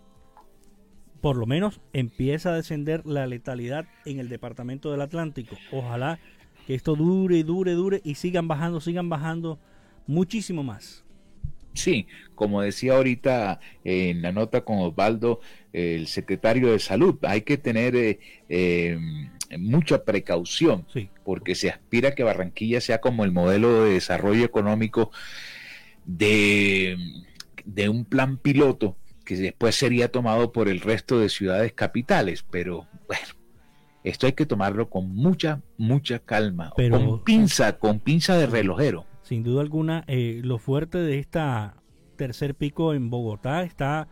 [1.24, 5.56] por lo menos empieza a descender la letalidad en el departamento del Atlántico.
[5.72, 6.20] Ojalá
[6.68, 9.58] que esto dure, dure, dure y sigan bajando, sigan bajando
[10.06, 11.06] muchísimo más.
[11.76, 15.40] Sí, como decía ahorita en la nota con Osvaldo,
[15.72, 19.00] el secretario de Salud, hay que tener eh, eh,
[19.58, 20.86] mucha precaución,
[21.24, 25.10] porque se aspira a que Barranquilla sea como el modelo de desarrollo económico
[26.04, 26.98] de,
[27.64, 32.88] de un plan piloto que después sería tomado por el resto de ciudades capitales, pero
[33.08, 33.28] bueno,
[34.04, 39.06] esto hay que tomarlo con mucha, mucha calma, con pinza, con pinza de relojero.
[39.22, 41.76] Sin duda alguna, eh, lo fuerte de esta
[42.18, 44.08] tercer pico en Bogotá está,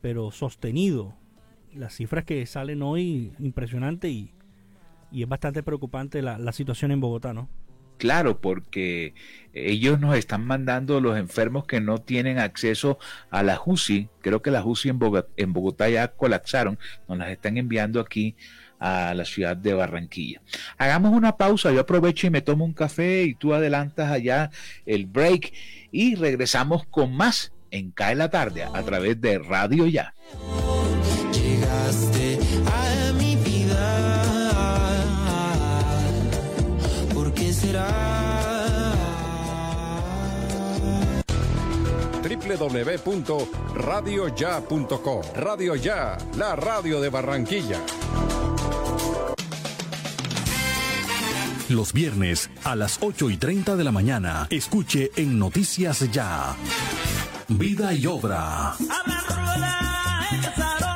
[0.00, 1.14] pero sostenido.
[1.72, 4.32] Las cifras que salen hoy, impresionante y,
[5.10, 7.48] y es bastante preocupante la, la situación en Bogotá, ¿no?
[7.98, 9.14] Claro, porque
[9.52, 12.98] ellos nos están mandando los enfermos que no tienen acceso
[13.30, 14.08] a la UCI.
[14.20, 14.90] Creo que las UCI
[15.36, 16.78] en Bogotá, ya colapsaron.
[17.08, 18.36] Nos las están enviando aquí
[18.80, 20.42] a la ciudad de Barranquilla.
[20.76, 24.50] Hagamos una pausa, yo aprovecho y me tomo un café y tú adelantas allá
[24.84, 25.52] el break
[25.90, 30.14] y regresamos con más en Cae la Tarde a través de Radio Ya.
[42.36, 47.80] www.radioya.com Radio Ya, la radio de Barranquilla.
[51.68, 56.54] Los viernes a las 8 y 30 de la mañana, escuche en Noticias Ya.
[57.48, 58.74] Vida y obra.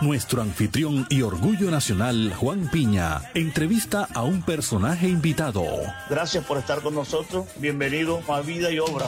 [0.02, 5.64] Nuestro anfitrión y orgullo nacional, Juan Piña, entrevista a un personaje invitado.
[6.08, 7.46] Gracias por estar con nosotros.
[7.56, 9.06] Bienvenido a Vida y Obra.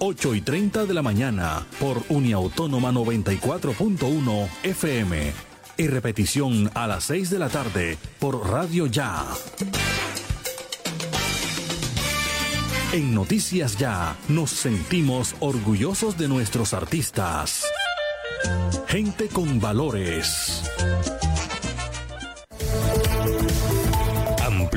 [0.00, 5.32] 8 y 30 de la mañana por Uniautónoma 94.1 FM.
[5.76, 9.24] Y repetición a las 6 de la tarde por Radio Ya.
[12.92, 17.64] En Noticias Ya nos sentimos orgullosos de nuestros artistas.
[18.86, 20.62] Gente con valores.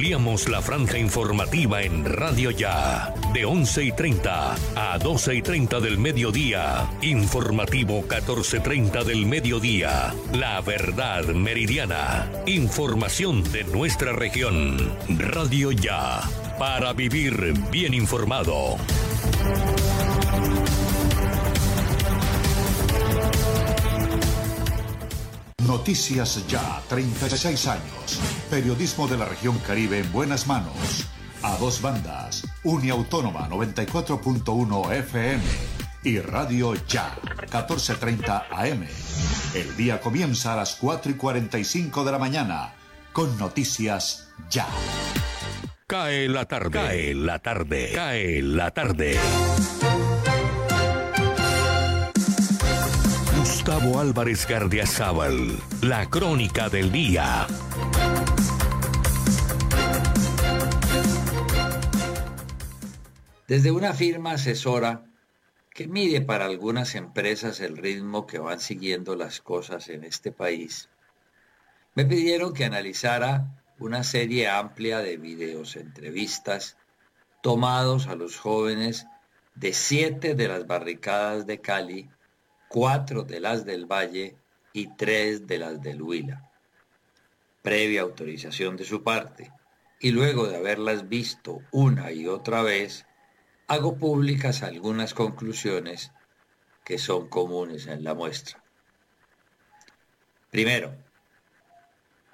[0.01, 3.13] Ampliamos la franja informativa en Radio Ya.
[3.35, 6.89] De 11 y 30 a 12 y 30 del mediodía.
[7.03, 10.11] Informativo 14.30 del mediodía.
[10.33, 12.31] La verdad meridiana.
[12.47, 14.91] Información de nuestra región.
[15.19, 16.21] Radio Ya.
[16.57, 18.77] Para vivir bien informado.
[25.71, 28.19] Noticias Ya, 36 años.
[28.49, 31.07] Periodismo de la región Caribe en buenas manos.
[31.43, 35.41] a dos bandas, Uniautónoma 94.1 FM
[36.03, 37.15] y Radio Ya
[37.49, 38.85] 14.30 AM.
[39.55, 42.73] El día comienza a las 4 y 45 de la mañana
[43.13, 44.67] con noticias ya.
[45.87, 49.17] Cae la tarde, cae la tarde, cae la tarde.
[53.71, 57.47] Gustavo Álvarez Gardiazabal, la crónica del día.
[63.47, 65.05] Desde una firma asesora
[65.73, 70.89] que mide para algunas empresas el ritmo que van siguiendo las cosas en este país,
[71.95, 76.75] me pidieron que analizara una serie amplia de videos, entrevistas
[77.41, 79.07] tomados a los jóvenes
[79.55, 82.09] de siete de las barricadas de Cali,
[82.71, 84.37] cuatro de las del Valle
[84.71, 86.49] y tres de las del Huila,
[87.61, 89.51] previa autorización de su parte,
[89.99, 93.05] y luego de haberlas visto una y otra vez,
[93.67, 96.13] hago públicas algunas conclusiones
[96.85, 98.63] que son comunes en la muestra.
[100.49, 100.95] Primero,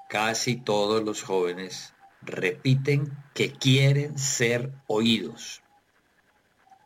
[0.07, 5.63] casi todos los jóvenes repiten que quieren ser oídos.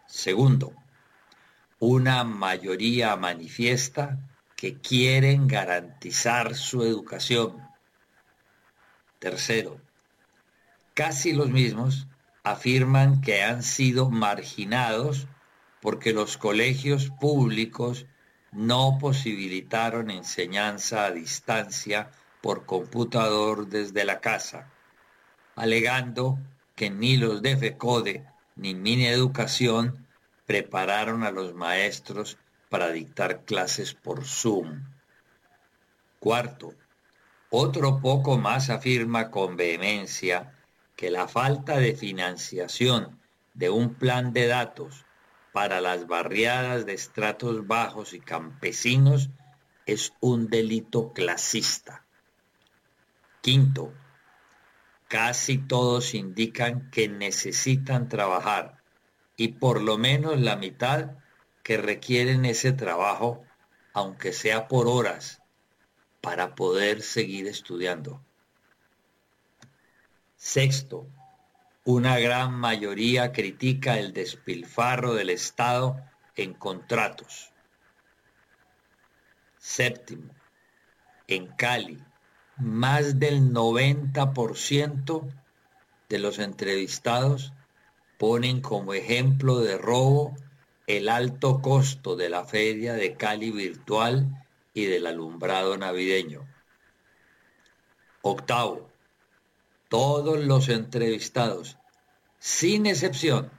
[0.08, 0.74] Segundo,
[1.82, 4.20] una mayoría manifiesta
[4.56, 7.58] que quieren garantizar su educación.
[9.18, 9.82] Tercero,
[10.94, 12.06] casi los mismos
[12.44, 15.28] afirman que han sido marginados
[15.82, 18.06] porque los colegios públicos
[18.52, 22.12] no posibilitaron enseñanza a distancia
[22.42, 24.72] por computador desde la casa,
[25.56, 26.38] alegando
[26.76, 30.01] que ni los de FECODE ni Mini Educación
[30.52, 32.38] prepararon a los maestros
[32.68, 34.84] para dictar clases por Zoom.
[36.20, 36.74] Cuarto,
[37.50, 40.54] otro poco más afirma con vehemencia
[40.98, 43.18] que la falta de financiación
[43.54, 45.06] de un plan de datos
[45.54, 49.30] para las barriadas de estratos bajos y campesinos
[49.86, 52.06] es un delito clasista.
[53.40, 53.94] Quinto,
[55.08, 58.81] casi todos indican que necesitan trabajar
[59.42, 61.16] y por lo menos la mitad
[61.64, 63.44] que requieren ese trabajo,
[63.92, 65.42] aunque sea por horas,
[66.22, 68.24] para poder seguir estudiando.
[70.36, 71.08] Sexto,
[71.86, 76.00] una gran mayoría critica el despilfarro del Estado
[76.36, 77.52] en contratos.
[79.58, 80.36] Séptimo,
[81.26, 81.98] en Cali,
[82.58, 85.34] más del 90%
[86.10, 87.54] de los entrevistados
[88.22, 90.36] ponen como ejemplo de robo
[90.86, 94.46] el alto costo de la feria de Cali virtual
[94.76, 96.48] y del alumbrado navideño.
[98.22, 98.92] Octavo,
[99.90, 101.80] todos los entrevistados,
[102.38, 103.50] sin excepción,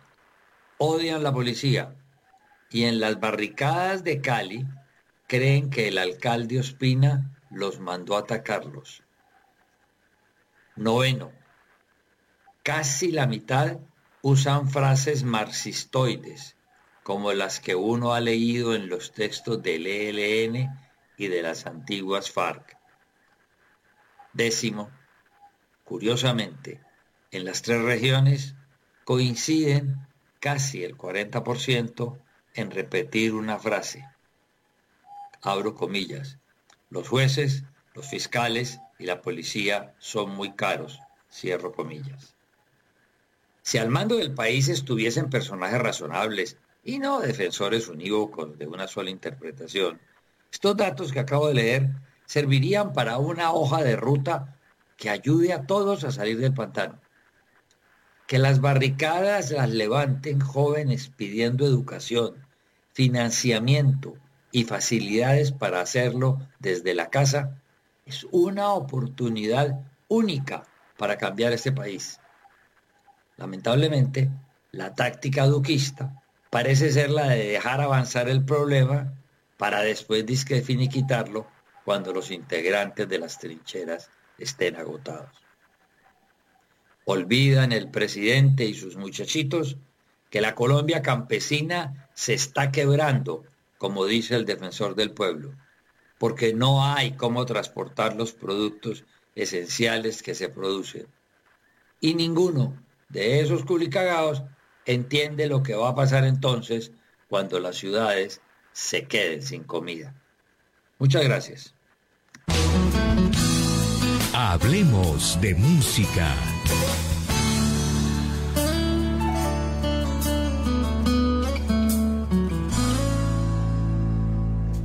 [0.79, 1.97] odian la policía
[2.71, 4.65] y en las barricadas de Cali
[5.27, 9.03] creen que el alcalde Ospina los mandó a atacarlos.
[10.77, 11.33] Noveno.
[12.63, 13.81] Casi la mitad
[14.23, 16.57] usan frases marxistoides,
[17.03, 20.71] como las que uno ha leído en los textos del ELN
[21.17, 22.79] y de las antiguas FARC.
[24.33, 24.91] Décimo.
[25.85, 26.81] Curiosamente,
[27.33, 28.55] en las tres regiones
[29.05, 30.07] coinciden
[30.39, 32.19] casi el 40%
[32.55, 34.07] en repetir una frase.
[35.43, 36.39] Abro comillas.
[36.91, 37.65] Los jueces,
[37.95, 42.37] los fiscales y la policía son muy caros, cierro comillas.
[43.63, 49.11] Si al mando del país estuviesen personajes razonables y no defensores unívocos de una sola
[49.11, 50.01] interpretación,
[50.51, 51.91] estos datos que acabo de leer
[52.27, 54.59] servirían para una hoja de ruta
[54.97, 57.01] que ayude a todos a salir del pantano.
[58.27, 62.47] Que las barricadas las levanten jóvenes pidiendo educación,
[62.93, 64.17] financiamiento,
[64.53, 67.59] y facilidades para hacerlo desde la casa,
[68.05, 70.65] es una oportunidad única
[70.99, 72.21] para cambiar este país.
[73.43, 74.31] Lamentablemente,
[74.71, 79.15] la táctica duquista parece ser la de dejar avanzar el problema
[79.57, 81.49] para después disque finiquitarlo
[81.85, 85.37] cuando los integrantes de las trincheras estén agotados.
[87.05, 89.77] Olvidan el presidente y sus muchachitos
[90.31, 93.43] que la Colombia campesina se está quebrando
[93.77, 95.57] como dice el defensor del pueblo,
[96.17, 101.09] porque no hay cómo transportar los productos esenciales que se producen.
[101.99, 102.81] Y ninguno
[103.13, 104.43] de esos culicagados,
[104.87, 106.93] entiende lo que va a pasar entonces
[107.29, 108.41] cuando las ciudades
[108.73, 110.15] se queden sin comida.
[110.99, 111.75] Muchas gracias.
[114.35, 116.35] Hablemos de música.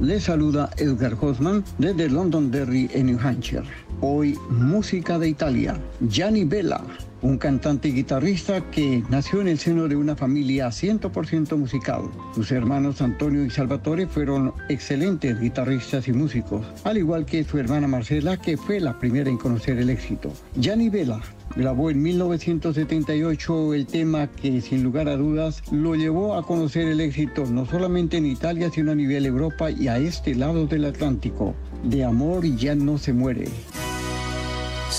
[0.01, 3.65] Les saluda Edgar Hoffman desde Londonderry, en New Hampshire.
[4.00, 5.76] Hoy música de Italia.
[6.02, 6.82] Gianni Bella,
[7.24, 12.02] un cantante y guitarrista que nació en el seno de una familia 100% musical.
[12.36, 17.88] Sus hermanos Antonio y Salvatore fueron excelentes guitarristas y músicos, al igual que su hermana
[17.88, 20.32] Marcela, que fue la primera en conocer el éxito.
[20.56, 21.20] Gianni Bella
[21.56, 27.02] grabó en 1978 el tema que sin lugar a dudas lo llevó a conocer el
[27.02, 31.56] éxito no solamente en Italia, sino a nivel Europa y a este lado del Atlántico.
[31.84, 33.45] De amor ya no se muere.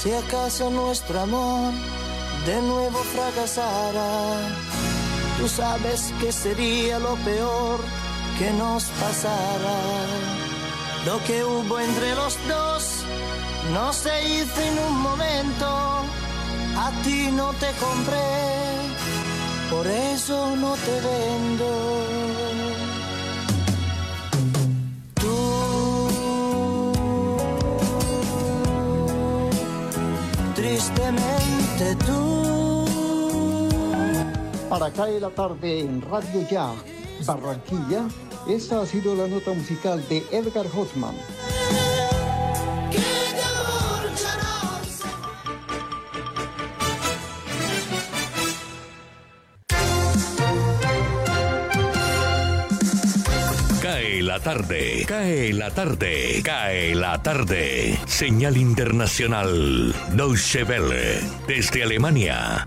[0.01, 1.73] Si acaso nuestro amor
[2.47, 4.39] de nuevo fracasara,
[5.37, 7.81] tú sabes que sería lo peor
[8.39, 9.79] que nos pasara.
[11.05, 13.03] Lo que hubo entre los dos
[13.73, 18.31] no se hizo en un momento a ti no te compré,
[19.69, 22.68] por eso no te vendo.
[31.79, 32.85] Tristemente tú.
[34.69, 36.75] Para caer la tarde en Radio Ya,
[37.25, 38.07] Barranquilla,
[38.49, 41.15] esta ha sido la nota musical de Edgar Hotman.
[54.29, 57.99] La tarde, cae la tarde, cae la tarde.
[58.07, 62.63] Señal internacional, Deutsche Welle, desde Alemania.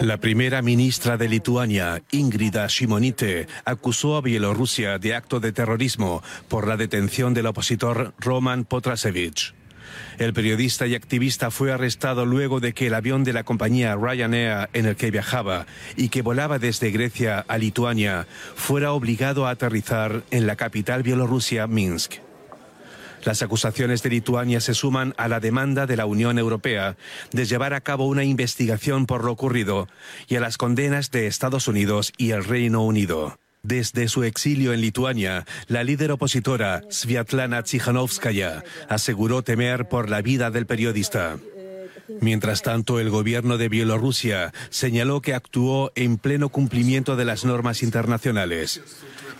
[0.00, 6.66] La primera ministra de Lituania, Ingrida Shimonite, acusó a Bielorrusia de acto de terrorismo por
[6.66, 9.54] la detención del opositor Roman Potrasevich.
[10.18, 14.68] El periodista y activista fue arrestado luego de que el avión de la compañía Ryanair
[14.72, 20.22] en el que viajaba y que volaba desde Grecia a Lituania fuera obligado a aterrizar
[20.30, 22.14] en la capital bielorrusia, Minsk.
[23.24, 26.96] Las acusaciones de Lituania se suman a la demanda de la Unión Europea
[27.32, 29.88] de llevar a cabo una investigación por lo ocurrido
[30.28, 33.38] y a las condenas de Estados Unidos y el Reino Unido.
[33.64, 40.50] Desde su exilio en Lituania, la líder opositora Sviatlana Tsikhanovskaya aseguró temer por la vida
[40.50, 41.38] del periodista.
[42.20, 47.82] Mientras tanto, el gobierno de Bielorrusia señaló que actuó en pleno cumplimiento de las normas
[47.82, 48.82] internacionales.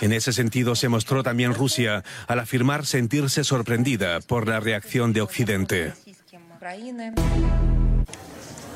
[0.01, 5.21] En ese sentido, se mostró también Rusia al afirmar sentirse sorprendida por la reacción de
[5.21, 5.93] Occidente.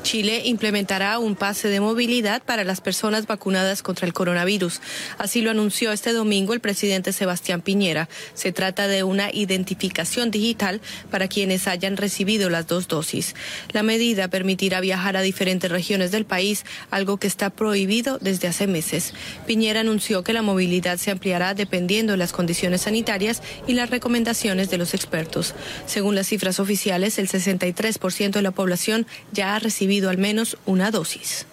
[0.09, 4.81] Chile implementará un pase de movilidad para las personas vacunadas contra el coronavirus.
[5.19, 8.09] Así lo anunció este domingo el presidente Sebastián Piñera.
[8.33, 10.81] Se trata de una identificación digital
[11.11, 13.35] para quienes hayan recibido las dos dosis.
[13.71, 18.65] La medida permitirá viajar a diferentes regiones del país, algo que está prohibido desde hace
[18.65, 19.13] meses.
[19.45, 24.71] Piñera anunció que la movilidad se ampliará dependiendo de las condiciones sanitarias y las recomendaciones
[24.71, 25.53] de los expertos.
[25.85, 30.91] Según las cifras oficiales, el 63% de la población ya ha recibido al menos una
[30.91, 31.45] dosis.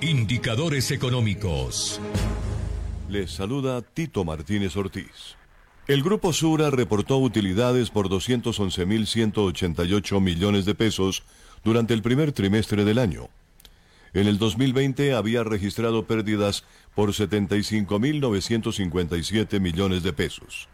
[0.00, 2.00] Indicadores económicos.
[3.08, 5.36] Les saluda Tito Martínez Ortiz.
[5.88, 11.24] El Grupo Sura reportó utilidades por 211.188 millones de pesos
[11.64, 13.30] durante el primer trimestre del año.
[14.14, 16.62] En el 2020 había registrado pérdidas
[16.94, 20.68] por 75.957 millones de pesos.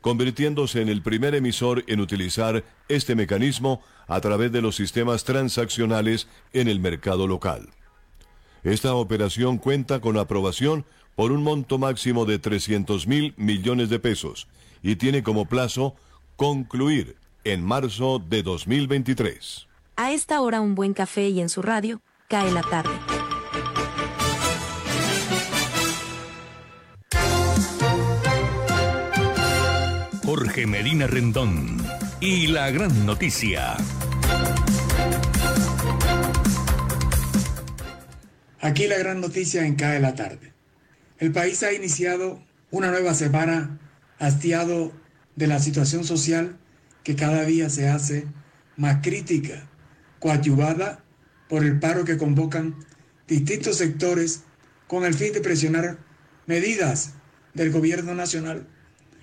[0.00, 6.28] convirtiéndose en el primer emisor en utilizar este mecanismo a través de los sistemas transaccionales
[6.52, 7.68] en el mercado local.
[8.62, 10.84] Esta operación cuenta con aprobación
[11.16, 14.46] por un monto máximo de 300 mil millones de pesos
[14.84, 15.96] y tiene como plazo
[16.36, 19.66] concluir en marzo de 2023.
[19.96, 22.00] A esta hora un buen café y en su radio
[22.32, 22.88] cae la tarde.
[30.24, 31.76] Jorge Medina Rendón
[32.20, 33.76] y la gran noticia.
[38.62, 40.54] Aquí la gran noticia en Cae la tarde.
[41.18, 43.78] El país ha iniciado una nueva semana
[44.18, 44.90] hastiado
[45.36, 46.56] de la situación social
[47.04, 48.26] que cada día se hace
[48.78, 49.68] más crítica,
[50.18, 51.01] coadyuvada
[51.52, 52.74] por el paro que convocan
[53.28, 54.44] distintos sectores
[54.86, 55.98] con el fin de presionar
[56.46, 57.12] medidas
[57.52, 58.66] del gobierno nacional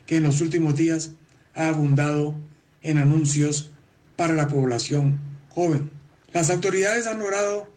[0.05, 1.13] que en los últimos días
[1.55, 2.35] ha abundado
[2.83, 3.71] en anuncios
[4.15, 5.19] para la población
[5.49, 5.89] joven.
[6.31, 7.67] Las autoridades han logrado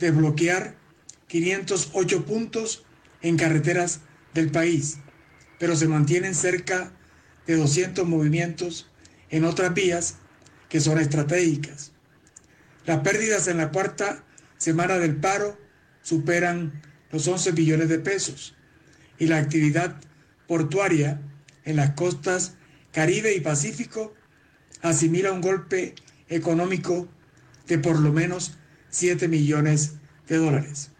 [0.00, 0.74] desbloquear
[1.28, 2.84] 508 puntos
[3.22, 4.00] en carreteras
[4.34, 4.98] del país,
[5.60, 6.90] pero se mantienen cerca
[7.46, 8.90] de 200 movimientos
[9.28, 10.16] en otras vías
[10.68, 11.92] que son estratégicas.
[12.86, 14.24] Las pérdidas en la cuarta
[14.58, 15.58] semana del paro
[16.02, 18.56] superan los 11 billones de pesos
[19.18, 20.00] y la actividad
[20.46, 21.20] portuaria
[21.64, 22.54] en las costas
[22.92, 24.14] Caribe y Pacífico
[24.82, 25.94] asimila un golpe
[26.28, 27.08] económico
[27.66, 28.56] de por lo menos
[28.88, 29.94] 7 millones
[30.26, 30.90] de dólares.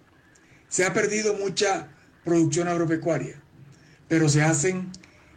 [0.69, 1.89] Se ha perdido mucha
[2.25, 3.41] producción agropecuaria,
[4.09, 4.91] pero se hacen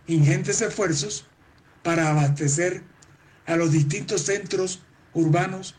[0.07, 1.25] ingentes esfuerzos
[1.81, 2.83] para abastecer
[3.45, 4.83] a los distintos centros
[5.13, 5.75] urbanos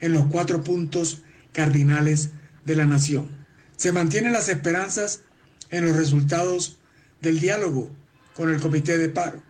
[0.00, 1.22] en los cuatro puntos
[1.52, 2.30] cardinales
[2.64, 3.28] de la nación.
[3.76, 5.22] Se mantienen las esperanzas
[5.70, 6.78] en los resultados
[7.20, 7.90] del diálogo
[8.34, 9.42] con el comité de paro,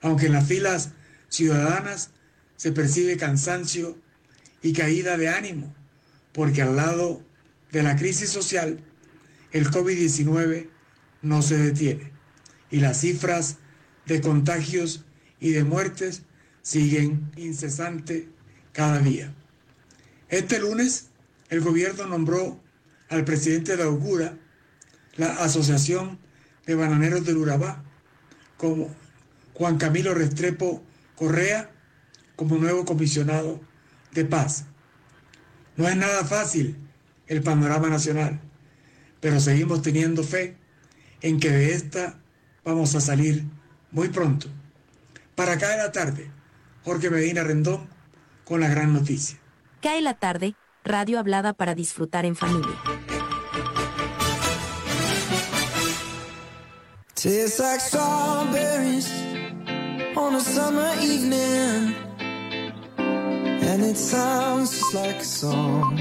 [0.00, 0.90] aunque en las filas
[1.28, 2.10] ciudadanas
[2.56, 3.96] se percibe cansancio
[4.62, 5.74] y caída de ánimo,
[6.32, 7.22] porque al lado
[7.72, 8.80] de la crisis social,
[9.52, 10.68] el COVID-19
[11.22, 12.12] no se detiene
[12.70, 13.58] y las cifras
[14.06, 15.04] de contagios
[15.40, 16.22] y de muertes
[16.62, 18.28] siguen incesante
[18.72, 19.34] cada día.
[20.28, 21.08] Este lunes,
[21.48, 22.60] el gobierno nombró
[23.08, 24.36] al presidente de Augura,
[25.16, 26.18] la Asociación
[26.66, 27.82] de Bananeros del Urabá,
[28.58, 28.94] como
[29.54, 30.82] Juan Camilo Restrepo
[31.16, 31.70] Correa,
[32.36, 33.58] como nuevo comisionado
[34.12, 34.66] de paz.
[35.76, 36.76] No es nada fácil
[37.26, 38.38] el panorama nacional,
[39.20, 40.58] pero seguimos teniendo fe
[41.22, 42.20] en que de esta
[42.64, 43.44] vamos a salir
[43.92, 44.48] muy pronto.
[45.34, 46.30] Para acá de la tarde,
[46.84, 47.88] Jorge Medina Rendón
[48.44, 49.38] con la gran noticia.
[49.80, 52.74] Cae la tarde radio hablada para disfrutar en familia.
[57.14, 59.08] Tastes like strawberries
[60.16, 61.94] on a summer evening,
[62.98, 65.96] and it sounds just like a song.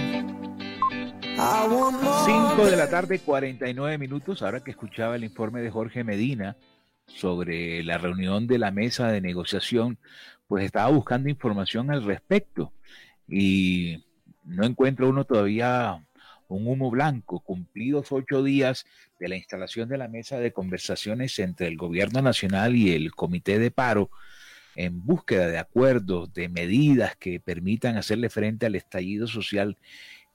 [1.37, 2.57] I want more.
[2.57, 4.41] 5 de la tarde, 49 minutos.
[4.41, 6.57] Ahora que escuchaba el informe de Jorge Medina
[7.05, 9.99] sobre la reunión de la mesa de negociación,
[10.47, 12.73] pues estaba buscando información al respecto
[13.27, 14.03] y
[14.43, 16.03] no encuentra uno todavía
[16.49, 18.85] un humo blanco, cumplidos ocho días
[19.19, 23.59] de la instalación de la mesa de conversaciones entre el gobierno nacional y el comité
[23.59, 24.09] de paro
[24.75, 29.77] en búsqueda de acuerdos, de medidas que permitan hacerle frente al estallido social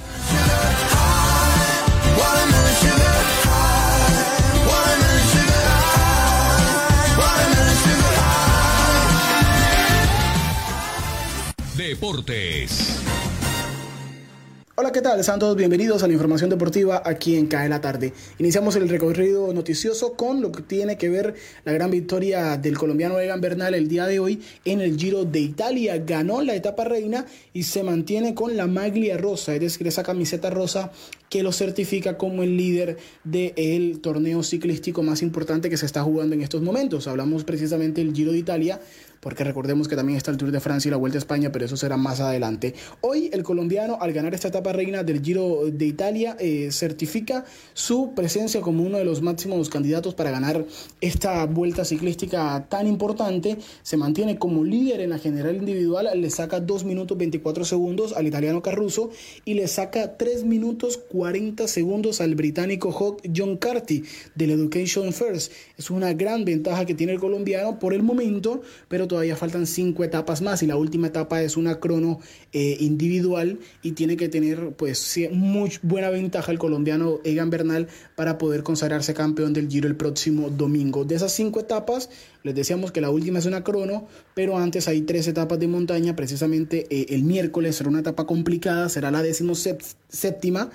[11.75, 13.18] Deportes.
[14.81, 15.21] Hola, ¿qué tal?
[15.25, 18.13] Sean todos bienvenidos a la información deportiva aquí en CAE la tarde.
[18.37, 23.19] Iniciamos el recorrido noticioso con lo que tiene que ver la gran victoria del colombiano
[23.19, 25.97] Egan Bernal el día de hoy en el Giro de Italia.
[25.97, 30.49] Ganó la etapa reina y se mantiene con la maglia rosa, es decir, esa camiseta
[30.49, 30.93] rosa
[31.29, 36.35] que lo certifica como el líder del torneo ciclístico más importante que se está jugando
[36.35, 37.05] en estos momentos.
[37.07, 38.79] Hablamos precisamente del Giro de Italia,
[39.19, 41.65] porque recordemos que también está el Tour de Francia y la Vuelta a España, pero
[41.65, 42.73] eso será más adelante.
[43.01, 48.13] Hoy el colombiano, al ganar esta etapa reina del Giro de Italia, eh, certifica su
[48.15, 50.65] presencia como uno de los máximos candidatos para ganar
[51.01, 53.57] esta vuelta ciclística tan importante.
[53.83, 58.27] Se mantiene como líder en la general individual, le saca 2 minutos 24 segundos al
[58.27, 59.09] italiano Caruso
[59.45, 64.03] y le saca 3 minutos 40 segundos al británico Hawk John Carty
[64.35, 65.51] del Education First.
[65.77, 70.05] Es una gran ventaja que tiene el colombiano por el momento, pero todavía faltan cinco
[70.05, 72.21] etapas más y la última etapa es una crono
[72.53, 78.37] eh, individual y tiene que tener pues muy buena ventaja el colombiano Egan Bernal para
[78.37, 81.03] poder consagrarse campeón del Giro el próximo domingo.
[81.03, 82.09] De esas cinco etapas,
[82.43, 86.15] les decíamos que la última es una crono, pero antes hay tres etapas de montaña,
[86.15, 90.69] precisamente eh, el miércoles será una etapa complicada, será la décimo séptima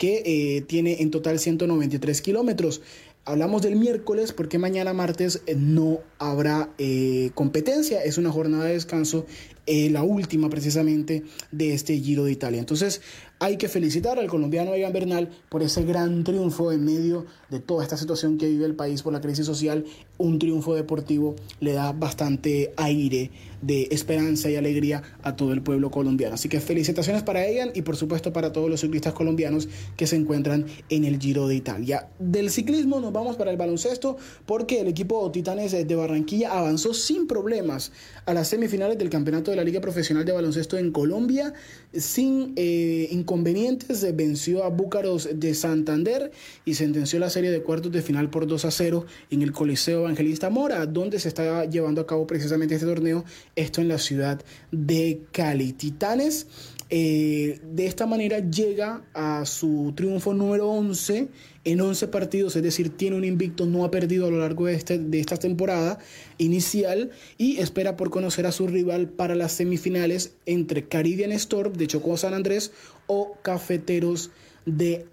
[0.00, 2.80] que eh, tiene en total 193 kilómetros.
[3.26, 8.72] Hablamos del miércoles porque mañana martes eh, no habrá eh, competencia, es una jornada de
[8.72, 9.26] descanso,
[9.66, 12.60] eh, la última precisamente de este Giro de Italia.
[12.60, 13.00] Entonces
[13.42, 17.82] hay que felicitar al colombiano Egan Bernal por ese gran triunfo en medio de toda
[17.82, 19.86] esta situación que vive el país por la crisis social.
[20.18, 23.30] Un triunfo deportivo le da bastante aire
[23.62, 26.34] de esperanza y alegría a todo el pueblo colombiano.
[26.34, 30.16] Así que felicitaciones para Egan y por supuesto para todos los ciclistas colombianos que se
[30.16, 32.08] encuentran en el Giro de Italia.
[32.18, 37.26] Del ciclismo nos vamos para el baloncesto porque el equipo Titanes de Barranquilla avanzó sin
[37.26, 37.92] problemas
[38.26, 41.52] a las semifinales del Campeonato de la Liga Profesional de Baloncesto en Colombia
[41.92, 44.06] sin eh, inconvenientes.
[44.16, 46.30] Venció a Búcaros de Santander
[46.64, 50.00] y sentenció la serie de cuartos de final por 2 a 0 en el Coliseo
[50.00, 53.24] Evangelista Mora, donde se está llevando a cabo precisamente este torneo,
[53.56, 54.40] esto en la ciudad
[54.70, 55.72] de Cali.
[55.72, 56.46] Titanes
[56.92, 61.28] eh, de esta manera llega a su triunfo número 11
[61.64, 64.74] en 11 partidos, es decir, tiene un invicto, no ha perdido a lo largo de,
[64.74, 65.98] este, de esta temporada
[66.38, 71.86] inicial y espera por conocer a su rival para las semifinales entre Caribbean Storm de
[71.86, 72.72] Chocó San Andrés
[73.06, 74.30] o Cafeteros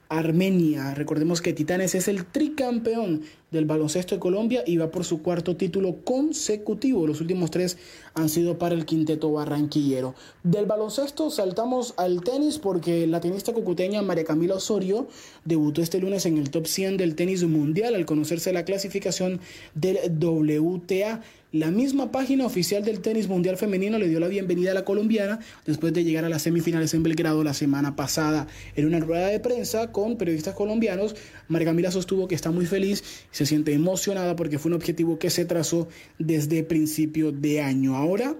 [0.09, 0.93] Armenia.
[0.93, 5.55] Recordemos que Titanes es el tricampeón del baloncesto de Colombia y va por su cuarto
[5.55, 7.07] título consecutivo.
[7.07, 7.77] Los últimos tres
[8.13, 10.15] han sido para el quinteto barranquillero.
[10.43, 15.07] Del baloncesto saltamos al tenis porque la tenista cucuteña María Camila Osorio
[15.45, 19.39] debutó este lunes en el top 100 del tenis mundial al conocerse la clasificación
[19.75, 21.21] del WTA.
[21.57, 25.39] La misma página oficial del tenis mundial femenino le dio la bienvenida a la colombiana
[25.65, 28.45] después de llegar a las semifinales en Belgrado la semana pasada.
[28.75, 31.15] En una rueda de prensa con periodistas colombianos,
[31.47, 35.31] María Camila sostuvo que está muy feliz se siente emocionada porque fue un objetivo que
[35.31, 35.87] se trazó
[36.19, 37.95] desde principio de año.
[37.95, 38.35] Ahora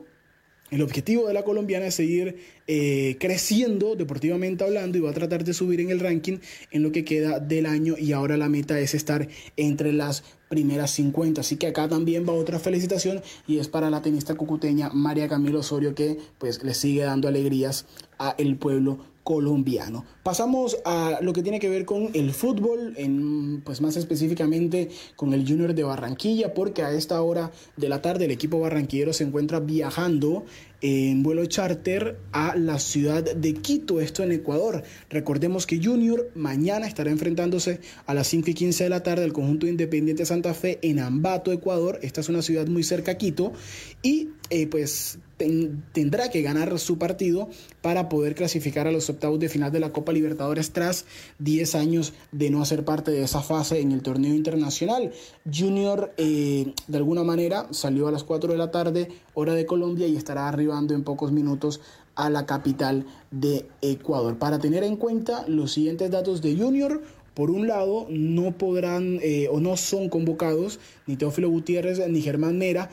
[0.70, 2.38] el objetivo de la colombiana es seguir
[2.68, 6.40] eh, creciendo deportivamente hablando y va a tratar de subir en el ranking
[6.72, 10.92] en lo que queda del año y ahora la meta es estar entre las primeras
[10.92, 11.42] 50.
[11.42, 15.60] Así que acá también va otra felicitación y es para la tenista cucuteña María Camilo
[15.60, 17.86] Osorio que pues le sigue dando alegrías
[18.20, 20.06] a el pueblo colombiano.
[20.24, 25.34] Pasamos a lo que tiene que ver con el fútbol, en, pues más específicamente con
[25.34, 29.26] el Junior de Barranquilla, porque a esta hora de la tarde el equipo barranquillero se
[29.26, 30.46] encuentra viajando
[30.82, 34.84] en vuelo charter a la ciudad de Quito, esto en Ecuador.
[35.10, 39.34] Recordemos que Junior mañana estará enfrentándose a las 5 y 15 de la tarde al
[39.34, 42.00] conjunto Independiente Santa Fe en Ambato, Ecuador.
[42.02, 43.54] Esta es una ciudad muy cerca a Quito
[44.02, 47.50] y eh, pues tendrá que ganar su partido
[47.82, 51.06] para poder clasificar a los octavos de final de la Copa Libertadores tras
[51.40, 55.12] 10 años de no hacer parte de esa fase en el torneo internacional.
[55.54, 59.10] Junior eh, de alguna manera salió a las 4 de la tarde,
[59.40, 61.80] hora de Colombia, y estará arribando en pocos minutos
[62.16, 64.40] a la capital de Ecuador.
[64.40, 67.04] Para tener en cuenta los siguientes datos de Junior,
[67.36, 72.58] por un lado, no podrán eh, o no son convocados ni Teófilo Gutiérrez ni Germán
[72.58, 72.90] Mera,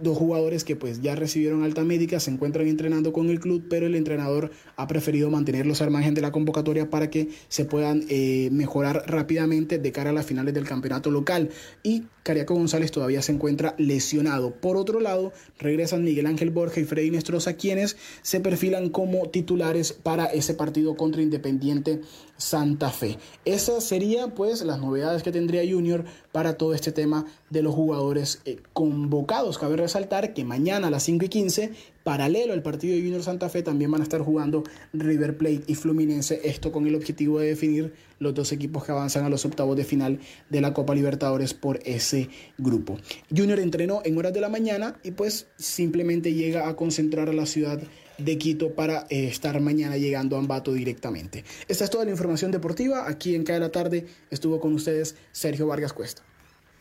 [0.00, 3.86] dos jugadores que pues ya recibieron alta médica, se encuentran entrenando con el club, pero
[3.86, 8.48] el entrenador ha preferido mantenerlos al margen de la convocatoria para que se puedan eh,
[8.52, 11.50] mejorar rápidamente de cara a las finales del campeonato local.
[11.82, 14.54] Y Cariaco González todavía se encuentra lesionado.
[14.54, 19.92] Por otro lado, regresan Miguel Ángel Borja y Freddy Nestroza, quienes se perfilan como titulares
[19.92, 22.00] para ese partido contra Independiente
[22.36, 23.18] Santa Fe.
[23.44, 28.40] Esas serían pues las novedades que tendría Junior para todo este tema de los jugadores
[28.44, 29.58] eh, convocados.
[29.58, 31.70] Cabe resaltar que mañana a las 5 y 15,
[32.02, 35.74] paralelo al partido de Junior Santa Fe, también van a estar jugando River Plate y
[35.74, 36.40] Fluminense.
[36.44, 39.84] Esto con el objetivo de definir los dos equipos que avanzan a los octavos de
[39.84, 40.18] final
[40.50, 42.28] de la Copa Libertadores por ese
[42.58, 42.98] grupo.
[43.34, 47.46] Junior entrenó en horas de la mañana y pues simplemente llega a concentrar a la
[47.46, 47.80] ciudad
[48.18, 51.44] de Quito para eh, estar mañana llegando a Ambato directamente.
[51.68, 53.08] Esta es toda la información deportiva.
[53.08, 56.22] Aquí en Cae la Tarde estuvo con ustedes Sergio Vargas Cuesta.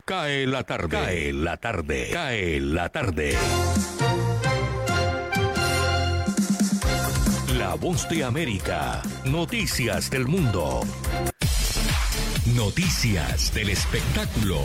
[0.05, 0.89] Cae la tarde.
[0.89, 2.09] Cae la tarde.
[2.11, 3.35] Cae la tarde.
[7.57, 9.01] La voz de América.
[9.25, 10.81] Noticias del mundo.
[12.53, 14.63] Noticias del espectáculo.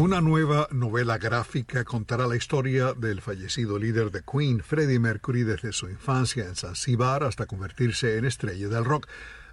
[0.00, 5.74] Una nueva novela gráfica contará la historia del fallecido líder de Queen, Freddie Mercury, desde
[5.74, 9.06] su infancia en Zanzibar hasta convertirse en estrella del rock.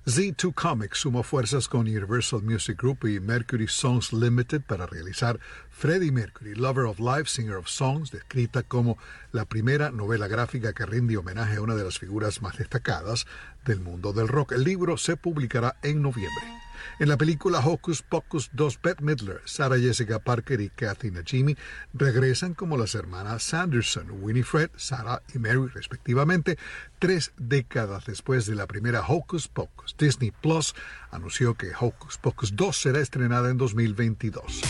[0.05, 5.37] Z2 Comics sumó fuerzas con Universal Music Group y Mercury Songs Limited para realizar
[5.69, 8.97] Freddie Mercury, Lover of Life, Singer of Songs, descrita como
[9.33, 13.27] la primera novela gráfica que rinde homenaje a una de las figuras más destacadas
[13.65, 14.53] del mundo del rock.
[14.53, 16.66] El libro se publicará en noviembre.
[16.99, 21.57] En la película Hocus Pocus, dos Bette Midler, Sarah Jessica Parker y Kathy Najimy
[21.93, 26.57] regresan como las hermanas Sanderson, Winifred, Sarah y Mary respectivamente,
[26.99, 29.95] tres décadas después de la primera Hocus Pocus.
[29.97, 30.75] Disney Plus
[31.11, 34.61] anunció que Hocus Pocus 2 será estrenada en 2022.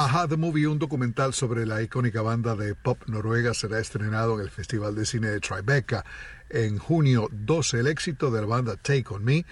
[0.00, 4.42] Aha The Movie, un documental sobre la icónica banda de pop noruega, será estrenado en
[4.42, 6.04] el Festival de Cine de Tribeca
[6.50, 7.80] en junio 12.
[7.80, 9.44] El éxito de la banda Take On Me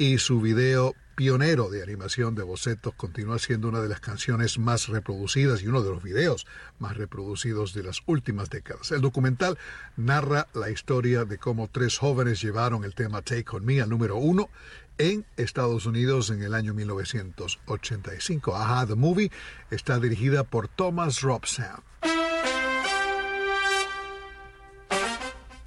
[0.00, 4.88] y su video pionero de animación de bocetos, continúa siendo una de las canciones más
[4.88, 6.46] reproducidas y uno de los videos
[6.78, 8.92] más reproducidos de las últimas décadas.
[8.92, 9.58] El documental
[9.98, 14.16] narra la historia de cómo tres jóvenes llevaron el tema Take On Me al número
[14.16, 14.48] uno
[14.96, 18.56] en Estados Unidos en el año 1985.
[18.56, 19.30] Aha, The Movie
[19.70, 21.82] está dirigida por Thomas Robson.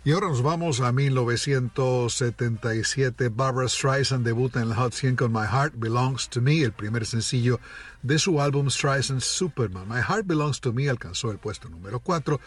[0.05, 3.29] Y ahora nos vamos a 1977.
[3.29, 7.05] Barbara Streisand debuta en la Hot 100 con My Heart Belongs to Me, el primer
[7.05, 7.61] sencillo
[8.01, 9.87] de su álbum Streisand Superman.
[9.87, 12.37] My Heart Belongs to Me alcanzó el puesto número 4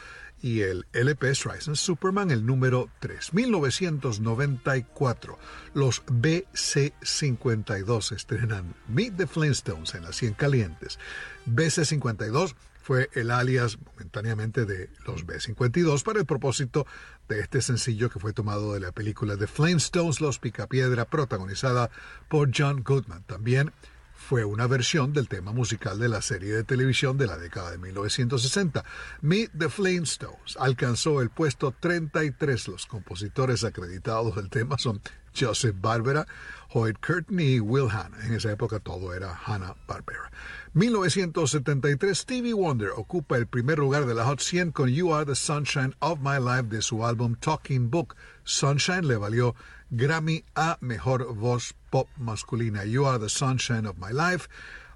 [0.43, 3.33] y el LP Streisand Superman el número 3.
[3.33, 5.39] 1994.
[5.73, 10.99] Los BC52 estrenan Meet the Flintstones en las 100 calientes.
[11.47, 12.55] BC52
[12.87, 16.87] fue el alias momentáneamente de los B-52 para el propósito
[17.28, 21.91] de este sencillo que fue tomado de la película The Flintstones, Los Picapiedra, protagonizada
[22.28, 23.24] por John Goodman.
[23.24, 23.72] También
[24.14, 27.78] fue una versión del tema musical de la serie de televisión de la década de
[27.78, 28.84] 1960.
[29.20, 32.68] Meet the Flintstones alcanzó el puesto 33.
[32.68, 35.01] Los compositores acreditados del tema son
[35.39, 36.26] Joseph Barbera,
[36.72, 38.16] Hoyt Curtin y Will Hanna.
[38.24, 40.30] En esa época todo era Hanna-Barbera.
[40.74, 45.34] 1973, Stevie Wonder ocupa el primer lugar de la Hot 100 con You Are the
[45.34, 48.16] Sunshine of My Life de su álbum Talking Book.
[48.45, 49.55] Sunshine le valió
[49.91, 52.84] Grammy a Mejor Voz Pop Masculina.
[52.84, 54.49] You Are the Sunshine of My Life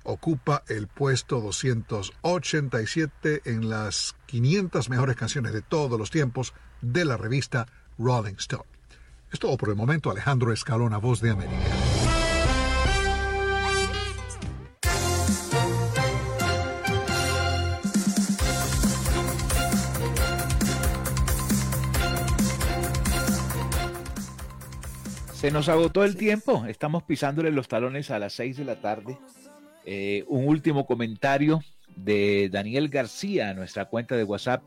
[0.05, 7.16] ocupa el puesto 287 en las 500 mejores canciones de todos los tiempos de la
[7.16, 7.66] revista
[7.99, 8.80] Rolling Stone.
[9.33, 10.11] Es todo por el momento.
[10.11, 11.57] Alejandro Escalona, Voz de América.
[25.41, 29.16] Se nos agotó el tiempo, estamos pisándole los talones a las 6 de la tarde.
[29.87, 31.62] Eh, un último comentario
[31.97, 34.62] de Daniel García a nuestra cuenta de WhatsApp.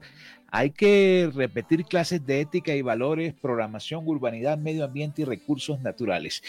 [0.56, 6.44] Hay que repetir clases de ética y valores, programación, urbanidad, medio ambiente y recursos naturales.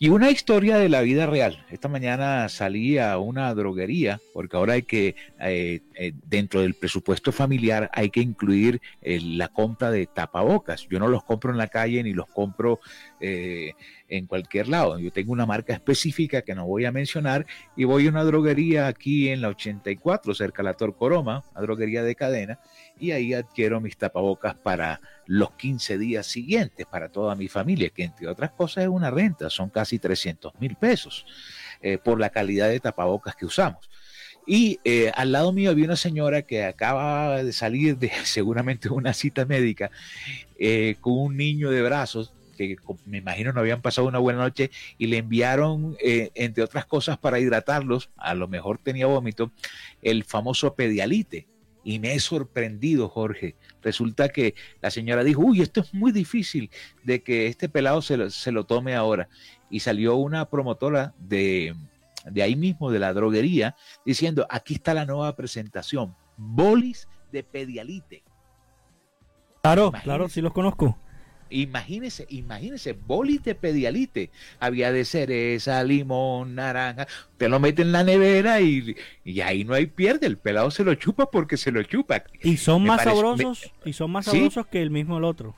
[0.00, 1.64] Y una historia de la vida real.
[1.70, 7.30] Esta mañana salí a una droguería, porque ahora hay que, eh, eh, dentro del presupuesto
[7.30, 10.88] familiar, hay que incluir eh, la compra de tapabocas.
[10.90, 12.80] Yo no los compro en la calle ni los compro
[13.20, 14.98] en cualquier lado.
[14.98, 17.46] Yo tengo una marca específica que no voy a mencionar
[17.76, 22.02] y voy a una droguería aquí en la 84, cerca de la Torcoroma, una droguería
[22.02, 22.58] de cadena
[22.98, 28.04] y ahí adquiero mis tapabocas para los 15 días siguientes para toda mi familia, que
[28.04, 31.26] entre otras cosas es una renta, son casi 300 mil pesos
[31.82, 33.88] eh, por la calidad de tapabocas que usamos.
[34.46, 39.12] Y eh, al lado mío había una señora que acaba de salir de seguramente una
[39.12, 39.90] cita médica
[40.58, 44.70] eh, con un niño de brazos que me imagino no habían pasado una buena noche
[44.98, 49.52] y le enviaron, entre otras cosas, para hidratarlos, a lo mejor tenía vómito,
[50.02, 51.46] el famoso pedialite
[51.86, 53.54] y me he sorprendido, Jorge.
[53.80, 56.68] Resulta que la señora dijo, uy, esto es muy difícil
[57.04, 59.28] de que este pelado se lo, tome ahora.
[59.70, 61.76] Y salió una promotora de,
[62.28, 68.24] de ahí mismo, de la droguería, diciendo, aquí está la nueva presentación, bolis de pedialite.
[69.62, 70.98] Claro, claro, sí los conozco.
[71.50, 74.30] Imagínese, imagínese, bolis de pedialite.
[74.58, 77.06] Había de cereza, limón, naranja.
[77.36, 80.26] Te lo mete en la nevera y, y, ahí no hay pierde.
[80.26, 82.24] El pelado se lo chupa porque se lo chupa.
[82.42, 85.54] Y son más sabrosos, y son más sabrosos que el mismo el otro.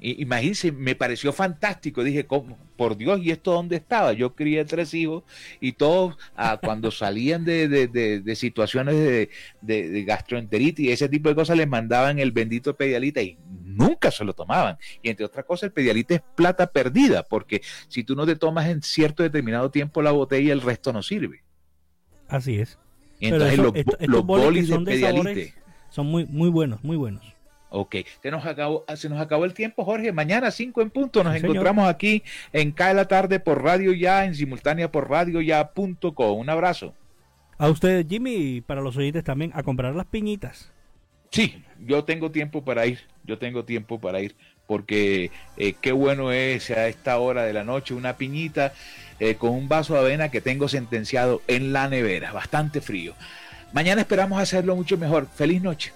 [0.00, 2.02] Imagínense, me pareció fantástico.
[2.02, 2.56] Dije, ¿cómo?
[2.80, 4.14] por Dios, ¿y esto dónde estaba?
[4.14, 5.22] Yo crié tres hijos
[5.60, 9.28] y todos ah, cuando salían de, de, situaciones
[9.60, 13.36] de, gastroenteritis y ese tipo de cosas les mandaban el bendito pedialita y
[13.80, 14.78] nunca se lo tomaban.
[15.02, 18.68] Y entre otras cosas, el pedialita es plata perdida, porque si tú no te tomas
[18.68, 21.42] en cierto determinado tiempo la botella, el resto no sirve.
[22.28, 22.78] Así es.
[23.20, 25.54] entonces los, los bolis de pedialite
[25.88, 27.24] son muy, muy buenos, muy buenos.
[27.72, 30.12] Ok, se nos acabó, se nos acabó el tiempo, Jorge.
[30.12, 34.34] Mañana 5 en punto nos encontramos aquí en Cae la Tarde por Radio Ya, en
[34.34, 36.38] simultánea por radioya.com.
[36.38, 36.94] Un abrazo.
[37.58, 40.72] A ustedes, Jimmy, y para los oyentes también, a comprar las piñitas.
[41.30, 44.34] Sí, yo tengo tiempo para ir, yo tengo tiempo para ir,
[44.66, 48.72] porque eh, qué bueno es a esta hora de la noche una piñita
[49.20, 53.14] eh, con un vaso de avena que tengo sentenciado en la nevera, bastante frío.
[53.72, 55.28] Mañana esperamos hacerlo mucho mejor.
[55.32, 55.92] Feliz noche.